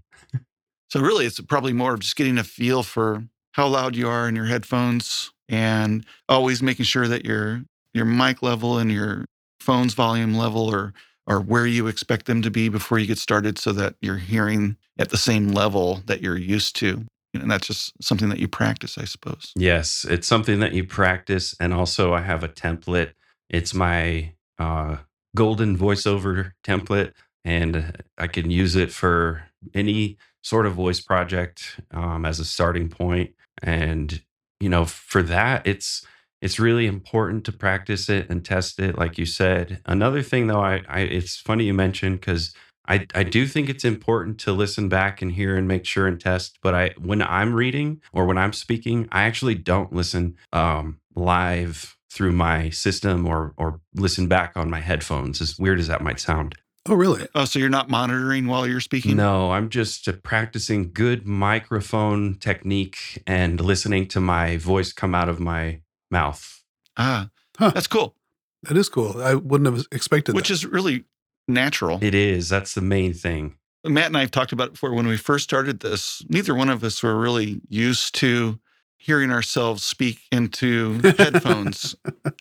So 0.90 1.00
really, 1.00 1.26
it's 1.26 1.40
probably 1.40 1.72
more 1.72 1.94
of 1.94 2.00
just 2.00 2.14
getting 2.14 2.38
a 2.38 2.44
feel 2.44 2.82
for 2.84 3.24
how 3.52 3.66
loud 3.66 3.96
you 3.96 4.08
are 4.08 4.28
in 4.28 4.36
your 4.36 4.44
headphones, 4.44 5.32
and 5.48 6.04
always 6.28 6.62
making 6.62 6.84
sure 6.84 7.08
that 7.08 7.24
your 7.24 7.62
your 7.92 8.04
mic 8.04 8.42
level 8.42 8.78
and 8.78 8.90
your 8.92 9.24
phone's 9.60 9.94
volume 9.94 10.34
level 10.34 10.72
are 10.72 10.92
are 11.26 11.40
where 11.40 11.66
you 11.66 11.86
expect 11.86 12.26
them 12.26 12.42
to 12.42 12.50
be 12.50 12.68
before 12.68 12.98
you 12.98 13.06
get 13.06 13.18
started, 13.18 13.58
so 13.58 13.72
that 13.72 13.94
you're 14.00 14.18
hearing 14.18 14.76
at 14.98 15.10
the 15.10 15.16
same 15.16 15.48
level 15.48 16.02
that 16.06 16.22
you're 16.22 16.36
used 16.36 16.76
to. 16.76 17.04
And 17.34 17.50
that's 17.50 17.66
just 17.66 17.92
something 18.00 18.28
that 18.28 18.38
you 18.38 18.46
practice, 18.46 18.96
I 18.96 19.04
suppose. 19.04 19.52
Yes, 19.56 20.06
it's 20.08 20.28
something 20.28 20.60
that 20.60 20.72
you 20.72 20.84
practice. 20.84 21.54
And 21.58 21.74
also, 21.74 22.14
I 22.14 22.20
have 22.20 22.44
a 22.44 22.48
template. 22.48 23.12
It's 23.50 23.74
my 23.74 24.32
uh, 24.58 24.98
golden 25.34 25.76
voiceover 25.76 26.52
template, 26.64 27.12
and 27.44 28.02
I 28.16 28.28
can 28.28 28.50
use 28.50 28.76
it 28.76 28.92
for 28.92 29.44
any 29.74 30.16
sort 30.42 30.66
of 30.66 30.74
voice 30.74 31.00
project 31.00 31.80
um, 31.90 32.24
as 32.24 32.38
a 32.38 32.44
starting 32.44 32.88
point. 32.88 33.34
And 33.62 34.22
you 34.60 34.68
know, 34.68 34.84
for 34.84 35.22
that, 35.22 35.66
it's 35.66 36.06
it's 36.44 36.60
really 36.60 36.86
important 36.86 37.42
to 37.46 37.52
practice 37.52 38.10
it 38.10 38.28
and 38.28 38.44
test 38.44 38.78
it, 38.78 38.98
like 38.98 39.16
you 39.16 39.24
said. 39.24 39.80
Another 39.86 40.20
thing, 40.20 40.46
though, 40.46 40.60
I, 40.60 40.82
I 40.86 41.00
it's 41.00 41.38
funny 41.38 41.64
you 41.64 41.72
mentioned 41.72 42.20
because 42.20 42.54
I, 42.86 43.06
I 43.14 43.22
do 43.22 43.46
think 43.46 43.70
it's 43.70 43.84
important 43.84 44.38
to 44.40 44.52
listen 44.52 44.90
back 44.90 45.22
and 45.22 45.32
hear 45.32 45.56
and 45.56 45.66
make 45.66 45.86
sure 45.86 46.06
and 46.06 46.20
test. 46.20 46.58
But 46.62 46.74
I 46.74 46.90
when 46.98 47.22
I'm 47.22 47.54
reading 47.54 48.02
or 48.12 48.26
when 48.26 48.36
I'm 48.36 48.52
speaking, 48.52 49.08
I 49.10 49.22
actually 49.22 49.54
don't 49.54 49.94
listen 49.94 50.36
um, 50.52 51.00
live 51.16 51.96
through 52.10 52.32
my 52.32 52.68
system 52.68 53.26
or 53.26 53.54
or 53.56 53.80
listen 53.94 54.28
back 54.28 54.52
on 54.54 54.68
my 54.68 54.80
headphones. 54.80 55.40
As 55.40 55.58
weird 55.58 55.80
as 55.80 55.88
that 55.88 56.02
might 56.02 56.20
sound. 56.20 56.56
Oh, 56.86 56.94
really? 56.94 57.26
Oh, 57.34 57.46
so 57.46 57.58
you're 57.58 57.70
not 57.70 57.88
monitoring 57.88 58.46
while 58.46 58.66
you're 58.66 58.78
speaking? 58.78 59.16
No, 59.16 59.52
I'm 59.52 59.70
just 59.70 60.06
uh, 60.06 60.12
practicing 60.22 60.92
good 60.92 61.26
microphone 61.26 62.34
technique 62.34 63.22
and 63.26 63.58
listening 63.58 64.06
to 64.08 64.20
my 64.20 64.58
voice 64.58 64.92
come 64.92 65.14
out 65.14 65.30
of 65.30 65.40
my 65.40 65.80
mouth. 66.14 66.62
Ah, 66.96 67.28
Huh. 67.58 67.70
that's 67.74 67.86
cool. 67.86 68.14
That 68.62 68.76
is 68.76 68.88
cool. 68.88 69.20
I 69.22 69.34
wouldn't 69.34 69.72
have 69.72 69.86
expected 69.92 70.34
Which 70.34 70.48
that. 70.48 70.54
is 70.54 70.64
really 70.66 71.04
natural. 71.46 71.98
It 72.02 72.14
is. 72.14 72.48
That's 72.48 72.74
the 72.74 72.80
main 72.80 73.12
thing. 73.12 73.56
Matt 73.86 74.06
and 74.06 74.16
I 74.16 74.20
have 74.20 74.30
talked 74.30 74.52
about 74.52 74.68
it 74.68 74.72
before. 74.72 74.94
When 74.94 75.06
we 75.06 75.16
first 75.18 75.44
started 75.44 75.80
this, 75.80 76.24
neither 76.30 76.54
one 76.54 76.70
of 76.70 76.82
us 76.82 77.02
were 77.02 77.14
really 77.20 77.60
used 77.68 78.14
to 78.16 78.58
hearing 78.96 79.30
ourselves 79.30 79.84
speak 79.84 80.20
into 80.32 81.00
headphones 81.18 81.94
at 82.24 82.34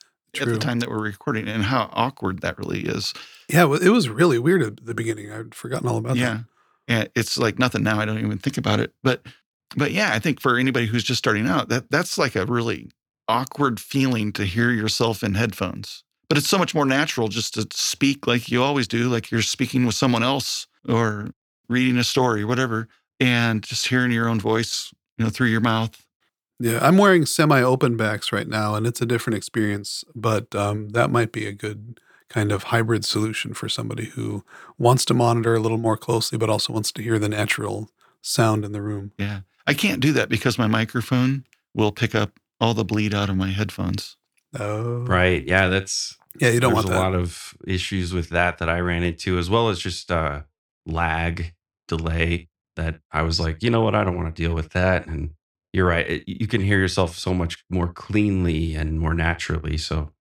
the 0.48 0.58
time 0.58 0.80
that 0.80 0.90
we're 0.90 1.02
recording 1.04 1.48
and 1.50 1.64
how 1.64 1.90
awkward 1.92 2.40
that 2.42 2.58
really 2.58 2.82
is. 2.86 3.14
Yeah, 3.50 3.66
well, 3.66 3.82
it 3.82 3.90
was 3.90 4.08
really 4.08 4.40
weird 4.40 4.64
at 4.64 4.86
the 4.86 4.94
beginning. 4.96 5.30
I'd 5.32 5.54
forgotten 5.54 5.88
all 5.90 5.98
about 5.98 6.16
that. 6.16 6.46
yeah. 6.88 7.06
It's 7.16 7.38
like 7.38 7.60
nothing 7.60 7.84
now. 7.84 8.00
I 8.00 8.06
don't 8.06 8.20
even 8.20 8.38
think 8.38 8.58
about 8.58 8.80
it. 8.80 8.94
But 9.04 9.26
but 9.76 9.92
yeah, 9.92 10.12
I 10.14 10.20
think 10.20 10.40
for 10.40 10.58
anybody 10.58 10.86
who's 10.86 11.04
just 11.04 11.20
starting 11.20 11.48
out, 11.48 11.68
that 11.70 11.92
that's 11.92 12.18
like 12.18 12.36
a 12.38 12.46
really 12.46 12.90
awkward 13.28 13.80
feeling 13.80 14.32
to 14.34 14.46
hear 14.46 14.72
yourself 14.72 15.24
in 15.24 15.34
headphones. 15.36 16.04
But 16.30 16.38
it's 16.38 16.50
so 16.50 16.58
much 16.58 16.74
more 16.74 16.86
natural 16.86 17.28
just 17.28 17.54
to 17.56 17.68
speak 17.72 18.26
like 18.28 18.50
you 18.50 18.64
always 18.64 18.88
do, 18.88 19.10
like 19.10 19.30
you're 19.30 19.42
speaking 19.42 19.86
with 19.86 19.96
someone 19.96 20.24
else 20.24 20.68
or 20.88 21.30
reading 21.70 21.98
a 21.98 22.04
story, 22.04 22.44
whatever, 22.44 22.88
and 23.20 23.62
just 23.62 23.88
hearing 23.88 24.12
your 24.12 24.28
own 24.28 24.40
voice, 24.40 24.94
you 25.18 25.26
know, 25.26 25.30
through 25.30 25.48
your 25.48 25.62
mouth. 25.62 26.06
Yeah, 26.60 26.80
I'm 26.82 26.98
wearing 26.98 27.26
semi-open 27.26 27.98
backs 27.98 28.32
right 28.32 28.48
now, 28.48 28.76
and 28.76 28.88
it's 28.88 29.02
a 29.02 29.06
different 29.06 29.38
experience. 29.38 30.04
But 30.16 30.56
um, 30.56 30.90
that 30.90 31.10
might 31.10 31.32
be 31.32 31.46
a 31.46 31.52
good 31.52 32.00
kind 32.30 32.52
of 32.52 32.64
hybrid 32.64 33.06
solution 33.06 33.54
for 33.54 33.70
somebody 33.70 34.06
who 34.06 34.44
wants 34.78 35.06
to 35.06 35.14
monitor 35.14 35.56
a 35.56 35.60
little 35.60 35.78
more 35.78 35.98
closely, 35.98 36.38
but 36.38 36.50
also 36.50 36.74
wants 36.74 36.92
to 36.94 37.04
hear 37.04 37.20
the 37.20 37.30
natural 37.30 37.90
sound 38.22 38.66
in 38.66 38.72
the 38.72 38.82
room. 38.82 39.12
Yeah. 39.18 39.42
I 39.68 39.74
can't 39.74 40.00
do 40.00 40.14
that 40.14 40.30
because 40.30 40.58
my 40.58 40.68
microphone 40.68 41.46
will 41.74 41.92
pick 41.92 42.16
up 42.16 42.40
all 42.64 42.74
the 42.74 42.86
bleed 42.86 43.14
out 43.14 43.30
of 43.30 43.36
my 43.38 43.50
headphones. 43.50 44.16
Oh, 44.58 45.00
Right. 45.06 45.44
Yeah. 45.46 45.68
That's 45.68 46.18
Yeah, 46.40 46.50
you 46.50 46.60
don't 46.60 46.74
there's 46.74 46.86
want 46.86 46.96
a 46.96 46.98
that. 46.98 47.00
lot 47.12 47.16
of 47.16 47.54
issues 47.68 48.14
with 48.14 48.30
that 48.30 48.58
that 48.60 48.70
I 48.70 48.80
ran 48.80 49.04
into, 49.04 49.38
as 49.38 49.50
well 49.50 49.70
as 49.70 49.80
just 49.80 50.12
uh, 50.12 50.42
lag, 50.86 51.54
delay. 51.88 52.48
That 52.76 53.02
I 53.12 53.22
was 53.22 53.40
like, 53.40 53.62
you 53.62 53.70
know 53.70 53.82
what, 53.82 53.94
I 53.94 54.04
don't 54.04 54.16
want 54.18 54.36
to 54.36 54.42
deal 54.44 54.56
with 54.56 54.70
that. 54.72 55.06
And 55.06 55.32
you're 55.74 55.86
right, 55.88 56.10
it, 56.10 56.24
you 56.28 56.48
can 56.48 56.62
hear 56.62 56.80
yourself 56.80 57.16
so 57.18 57.34
much 57.34 57.64
more 57.70 57.88
cleanly 57.94 58.74
and 58.74 59.00
more 59.00 59.14
naturally. 59.14 59.78
So, 59.78 60.12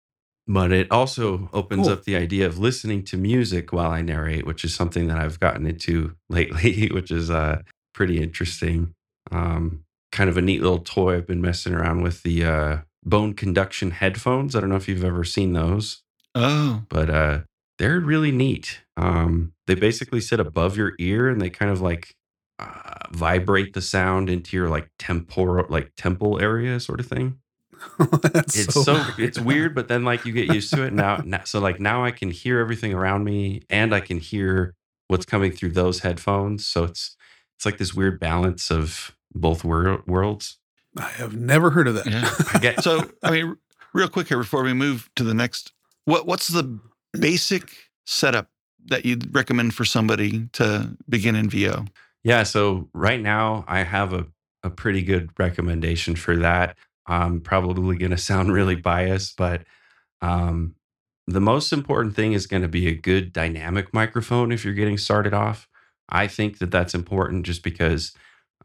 but 0.46 0.70
it 0.72 0.90
also 0.90 1.48
opens 1.54 1.86
Cool. 1.86 1.94
up 1.94 2.04
the 2.04 2.16
idea 2.16 2.44
of 2.46 2.58
listening 2.58 3.04
to 3.04 3.16
music 3.16 3.72
while 3.72 3.90
I 3.90 4.02
narrate, 4.02 4.44
which 4.46 4.64
is 4.64 4.74
something 4.74 5.06
that 5.08 5.18
I've 5.18 5.40
gotten 5.40 5.66
into 5.66 6.14
lately, 6.28 6.88
which 6.92 7.10
is 7.10 7.30
uh, 7.30 7.62
pretty 7.94 8.20
interesting. 8.22 8.94
Um, 9.30 9.84
kind 10.12 10.30
of 10.30 10.36
a 10.36 10.42
neat 10.42 10.62
little 10.62 10.78
toy 10.78 11.16
I've 11.16 11.26
been 11.26 11.40
messing 11.40 11.74
around 11.74 12.02
with 12.02 12.22
the 12.22 12.44
uh, 12.44 12.78
bone 13.04 13.34
conduction 13.34 13.90
headphones. 13.90 14.54
I 14.54 14.60
don't 14.60 14.70
know 14.70 14.76
if 14.76 14.88
you've 14.88 15.04
ever 15.04 15.24
seen 15.24 15.52
those 15.52 16.02
Oh, 16.34 16.82
but 16.88 17.10
uh 17.10 17.40
they're 17.78 18.00
really 18.00 18.30
neat 18.32 18.80
um 18.96 19.52
they 19.66 19.74
basically 19.74 20.20
sit 20.20 20.40
above 20.40 20.76
your 20.76 20.92
ear 20.98 21.28
and 21.28 21.40
they 21.40 21.50
kind 21.50 21.70
of 21.70 21.80
like 21.80 22.14
uh, 22.58 23.06
vibrate 23.10 23.74
the 23.74 23.80
sound 23.82 24.30
into 24.30 24.56
your 24.56 24.68
like 24.68 24.88
temporal 24.98 25.66
like 25.68 25.90
temple 25.96 26.40
area 26.40 26.78
sort 26.78 27.00
of 27.00 27.06
thing 27.06 27.38
it's 28.34 28.84
so, 28.84 29.04
it's 29.18 29.40
weird, 29.40 29.74
but 29.74 29.88
then 29.88 30.04
like 30.04 30.24
you 30.24 30.32
get 30.32 30.54
used 30.54 30.72
to 30.72 30.84
it 30.84 30.92
now, 30.92 31.16
now. 31.24 31.42
So 31.44 31.58
like 31.58 31.80
now 31.80 32.04
I 32.04 32.12
can 32.12 32.30
hear 32.30 32.60
everything 32.60 32.94
around 32.94 33.24
me, 33.24 33.62
and 33.68 33.92
I 33.92 33.98
can 33.98 34.18
hear 34.20 34.74
what's 35.08 35.26
coming 35.26 35.50
through 35.50 35.70
those 35.70 35.98
headphones. 35.98 36.64
So 36.64 36.84
it's 36.84 37.16
it's 37.56 37.66
like 37.66 37.78
this 37.78 37.92
weird 37.92 38.20
balance 38.20 38.70
of 38.70 39.16
both 39.34 39.64
wor- 39.64 40.02
worlds. 40.06 40.58
I 40.96 41.08
have 41.08 41.34
never 41.36 41.70
heard 41.70 41.88
of 41.88 41.94
that. 41.94 42.06
Yeah. 42.06 42.30
I 42.54 42.58
get 42.58 42.82
So, 42.82 43.10
I 43.22 43.30
mean, 43.30 43.56
real 43.94 44.08
quick 44.08 44.28
here 44.28 44.38
before 44.38 44.62
we 44.62 44.74
move 44.74 45.08
to 45.16 45.24
the 45.24 45.34
next, 45.34 45.72
what 46.04 46.26
what's 46.26 46.48
the 46.48 46.78
basic 47.12 47.72
setup 48.06 48.48
that 48.86 49.04
you'd 49.04 49.34
recommend 49.34 49.74
for 49.74 49.84
somebody 49.84 50.48
to 50.54 50.96
begin 51.08 51.36
in 51.36 51.48
VO? 51.48 51.86
Yeah, 52.24 52.42
so 52.42 52.88
right 52.92 53.20
now 53.20 53.64
I 53.66 53.82
have 53.82 54.12
a, 54.12 54.26
a 54.62 54.70
pretty 54.70 55.02
good 55.02 55.30
recommendation 55.38 56.14
for 56.16 56.36
that. 56.36 56.76
I'm 57.06 57.40
probably 57.40 57.96
going 57.96 58.10
to 58.10 58.18
sound 58.18 58.52
really 58.52 58.76
biased, 58.76 59.36
but 59.36 59.62
um, 60.20 60.76
the 61.26 61.40
most 61.40 61.72
important 61.72 62.14
thing 62.14 62.32
is 62.32 62.46
going 62.46 62.62
to 62.62 62.68
be 62.68 62.86
a 62.88 62.94
good 62.94 63.32
dynamic 63.32 63.92
microphone 63.92 64.52
if 64.52 64.64
you're 64.64 64.74
getting 64.74 64.98
started 64.98 65.34
off. 65.34 65.68
I 66.08 66.26
think 66.26 66.58
that 66.58 66.70
that's 66.70 66.94
important 66.94 67.46
just 67.46 67.62
because 67.62 68.12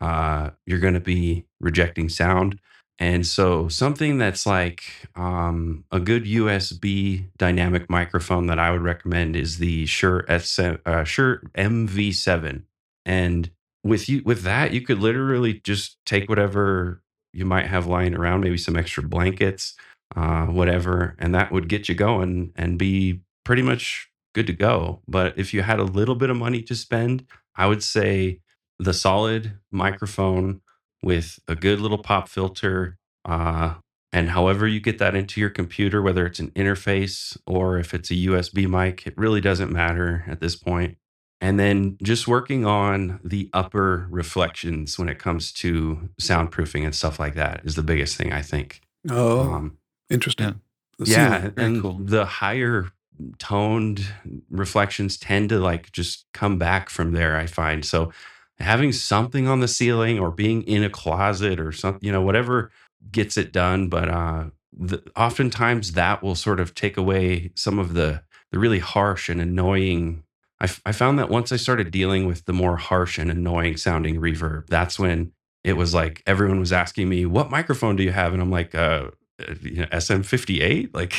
uh, 0.02 0.52
you're 0.66 0.80
going 0.80 0.94
to 0.94 1.00
be 1.00 1.46
rejecting 1.60 2.10
sound. 2.10 2.60
And 3.00 3.28
so, 3.28 3.68
something 3.68 4.18
that's 4.18 4.48
like 4.48 4.82
um, 5.16 5.84
a 5.92 6.00
good 6.00 6.26
USB 6.26 7.28
dynamic 7.38 7.90
microphone 7.90 8.48
that 8.48 8.58
I 8.58 8.72
would 8.72 8.82
recommend 8.82 9.36
is 9.36 9.60
the 9.60 9.86
Shure 9.86 10.26
S 10.28 10.58
uh, 10.58 11.04
Shure 11.04 11.44
MV7. 11.56 12.64
And 13.06 13.52
with 13.84 14.10
you 14.10 14.24
with 14.26 14.42
that, 14.44 14.74
you 14.74 14.82
could 14.82 15.00
literally 15.00 15.62
just 15.64 15.98
take 16.06 16.28
whatever 16.28 17.04
you 17.34 17.46
might 17.46 17.68
have 17.68 17.86
lying 17.86 18.16
around, 18.16 18.42
maybe 18.42 18.58
some 18.58 18.76
extra 18.76 19.04
blankets, 19.04 19.76
uh, 20.16 20.46
whatever, 20.48 21.16
and 21.20 21.36
that 21.36 21.52
would 21.52 21.70
get 21.70 21.88
you 21.88 21.94
going 21.94 22.52
and 22.56 22.80
be 22.80 23.22
pretty 23.46 23.62
much 23.62 24.10
good 24.34 24.48
to 24.48 24.54
go. 24.54 25.02
But 25.08 25.38
if 25.38 25.54
you 25.54 25.62
had 25.62 25.80
a 25.80 25.84
little 25.84 26.16
bit 26.16 26.30
of 26.30 26.38
money 26.38 26.62
to 26.64 26.76
spend, 26.76 27.26
I 27.56 27.68
would 27.68 27.84
say 27.84 28.40
the 28.80 28.94
solid 28.94 29.54
microphone 29.72 30.62
with 31.04 31.40
a 31.48 31.56
good 31.56 31.80
little 31.80 31.98
pop 31.98 32.28
filter. 32.30 32.98
Uh, 33.26 33.76
and 34.14 34.30
however 34.30 34.68
you 34.68 34.80
get 34.80 35.00
that 35.00 35.16
into 35.16 35.40
your 35.42 35.50
computer, 35.50 36.02
whether 36.02 36.26
it's 36.26 36.40
an 36.40 36.52
interface 36.52 37.38
or 37.46 37.78
if 37.78 37.94
it's 37.94 38.10
a 38.10 38.16
USB 38.16 38.68
mic, 38.68 39.06
it 39.06 39.18
really 39.18 39.42
doesn't 39.42 39.72
matter 39.72 40.24
at 40.28 40.40
this 40.40 40.56
point. 40.56 40.98
And 41.40 41.60
then 41.60 41.98
just 42.02 42.28
working 42.28 42.66
on 42.66 43.20
the 43.24 43.50
upper 43.54 44.08
reflections 44.10 44.98
when 44.98 45.08
it 45.10 45.20
comes 45.20 45.52
to 45.54 46.10
soundproofing 46.20 46.84
and 46.84 46.96
stuff 46.96 47.20
like 47.20 47.36
that 47.36 47.62
is 47.64 47.76
the 47.76 47.84
biggest 47.84 48.18
thing 48.18 48.34
I 48.34 48.42
think. 48.42 48.82
Oh, 49.10 49.42
Um, 49.54 49.78
interesting. 50.10 50.46
yeah. 50.48 51.06
The 51.06 51.12
yeah. 51.12 51.40
Very 51.50 51.54
and 51.68 51.82
cool. 51.82 51.94
the 52.02 52.26
higher 52.26 52.92
toned 53.38 54.06
reflections 54.50 55.18
tend 55.18 55.50
to 55.50 55.60
like 55.60 55.92
just 55.92 56.26
come 56.34 56.58
back 56.58 56.90
from 56.90 57.12
there. 57.12 57.38
I 57.38 57.46
find 57.46 57.86
so 57.86 58.12
having 58.60 58.92
something 58.92 59.48
on 59.48 59.60
the 59.60 59.68
ceiling 59.68 60.20
or 60.20 60.32
being 60.32 60.64
in 60.64 60.84
a 60.84 60.90
closet 60.90 61.60
or 61.60 61.72
something, 61.72 62.06
you 62.06 62.12
know, 62.12 62.22
whatever 62.22 62.72
gets 63.12 63.38
it 63.38 63.52
done. 63.52 63.88
But 63.88 64.10
uh, 64.10 64.46
the, 64.74 65.04
oftentimes 65.16 65.94
that 65.94 66.24
will 66.24 66.36
sort 66.36 66.60
of 66.60 66.76
take 66.76 66.98
away 66.98 67.52
some 67.56 67.80
of 67.80 67.94
the 67.94 68.24
the 68.52 68.60
really 68.60 68.80
harsh 68.80 69.28
and 69.30 69.42
annoying. 69.42 70.24
I, 70.60 70.66
f- 70.66 70.82
I 70.86 70.92
found 70.94 71.20
that 71.20 71.30
once 71.30 71.52
I 71.52 71.58
started 71.58 71.92
dealing 71.92 72.26
with 72.26 72.46
the 72.46 72.54
more 72.54 72.78
harsh 72.78 73.18
and 73.20 73.30
annoying 73.30 73.78
sounding 73.78 74.22
reverb, 74.22 74.68
that's 74.68 74.98
when 74.98 75.34
it 75.64 75.74
was 75.74 75.94
like 75.94 76.24
everyone 76.26 76.60
was 76.60 76.72
asking 76.72 77.10
me, 77.10 77.26
"What 77.26 77.52
microphone 77.52 77.96
do 77.96 78.04
you 78.04 78.12
have?" 78.12 78.34
And 78.34 78.42
I'm 78.42 78.50
like, 78.50 78.74
uh, 78.74 79.12
uh, 79.40 79.54
you 79.62 79.82
know, 79.82 79.88
SM58. 79.88 80.96
Like, 80.96 81.14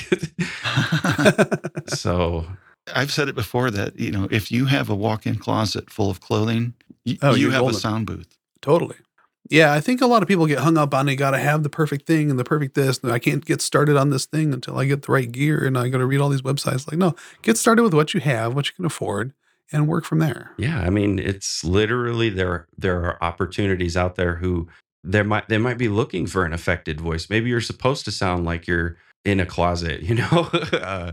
so 1.95 2.47
I've 2.95 3.13
said 3.13 3.29
it 3.29 3.35
before 3.35 3.71
that 3.71 3.99
you 3.99 4.11
know 4.11 4.27
if 4.31 4.51
you 4.51 4.67
have 4.67 4.89
a 4.89 4.95
walk-in 4.95 5.37
closet 5.37 5.91
full 5.91 6.11
of 6.11 6.21
clothing, 6.21 6.75
y- 7.09 7.19
Oh, 7.23 7.35
you 7.35 7.51
have 7.51 7.67
a 7.67 7.73
sound 7.75 8.07
booth. 8.07 8.29
Totally. 8.63 8.97
Yeah, 9.51 9.73
I 9.73 9.81
think 9.81 10.03
a 10.03 10.07
lot 10.07 10.21
of 10.23 10.29
people 10.29 10.47
get 10.47 10.59
hung 10.59 10.77
up 10.77 10.93
on 10.93 11.09
you 11.09 11.17
got 11.17 11.31
to 11.31 11.39
have 11.39 11.63
the 11.63 11.71
perfect 11.71 12.07
thing 12.07 12.29
and 12.29 12.39
the 12.39 12.45
perfect 12.45 12.75
this. 12.75 12.99
And 12.99 13.11
I 13.11 13.19
can't 13.19 13.43
get 13.45 13.63
started 13.63 13.97
on 13.97 14.11
this 14.11 14.27
thing 14.27 14.53
until 14.53 14.79
I 14.79 14.85
get 14.85 15.03
the 15.03 15.13
right 15.13 15.31
gear 15.31 15.65
and 15.65 15.79
I 15.79 15.89
got 15.89 15.99
to 15.99 16.07
read 16.07 16.21
all 16.21 16.29
these 16.29 16.43
websites. 16.43 16.87
Like, 16.91 16.99
no, 16.99 17.15
get 17.41 17.57
started 17.57 17.83
with 17.83 17.95
what 17.95 18.13
you 18.13 18.21
have, 18.21 18.55
what 18.55 18.67
you 18.67 18.75
can 18.75 18.85
afford, 18.85 19.33
and 19.73 19.89
work 19.89 20.05
from 20.05 20.19
there. 20.19 20.51
yeah, 20.59 20.81
I 20.81 20.91
mean, 20.91 21.19
it's 21.19 21.65
literally 21.65 22.29
there. 22.31 22.67
There 22.77 23.03
are 23.05 23.23
opportunities 23.25 23.97
out 23.97 24.17
there 24.17 24.35
who 24.37 24.69
there 25.05 25.25
might 25.25 25.49
they 25.49 25.59
might 25.59 25.79
be 25.79 25.89
looking 25.89 26.27
for 26.27 26.45
an 26.45 26.53
affected 26.53 27.01
voice. 27.01 27.31
Maybe 27.31 27.49
you're 27.49 27.61
supposed 27.63 28.05
to 28.07 28.11
sound 28.13 28.45
like 28.45 28.67
you're 28.67 28.97
in 29.25 29.41
a 29.41 29.47
closet. 29.47 30.03
You 30.09 30.17
know, 30.17 30.51
uh, 30.73 31.13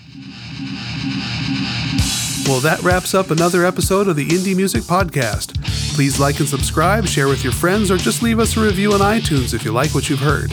Well, 2.47 2.60
that 2.62 2.82
wraps 2.82 3.13
up 3.13 3.30
another 3.30 3.65
episode 3.65 4.08
of 4.08 4.15
the 4.15 4.27
Indie 4.27 4.56
Music 4.56 4.84
Podcast. 4.84 5.54
Please 5.95 6.19
like 6.19 6.39
and 6.39 6.47
subscribe, 6.49 7.06
share 7.06 7.27
with 7.27 7.43
your 7.43 7.54
friends, 7.54 7.91
or 7.91 7.97
just 7.97 8.23
leave 8.23 8.39
us 8.39 8.58
a 8.58 8.62
review 8.62 8.93
on 8.93 8.99
iTunes 9.01 9.54
if 9.54 9.63
you 9.65 9.71
like 9.71 9.93
what 9.93 10.10
you've 10.10 10.19
heard. 10.19 10.51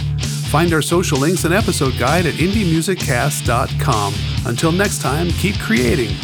Find 0.51 0.73
our 0.73 0.83
social 0.83 1.19
links 1.19 1.45
and 1.45 1.55
episode 1.55 1.97
guide 1.99 2.27
at 2.27 2.35
indiemusiccast.com. 2.35 4.15
Until 4.47 4.73
next 4.73 5.01
time, 5.01 5.29
keep 5.31 5.59
creating. 5.59 6.15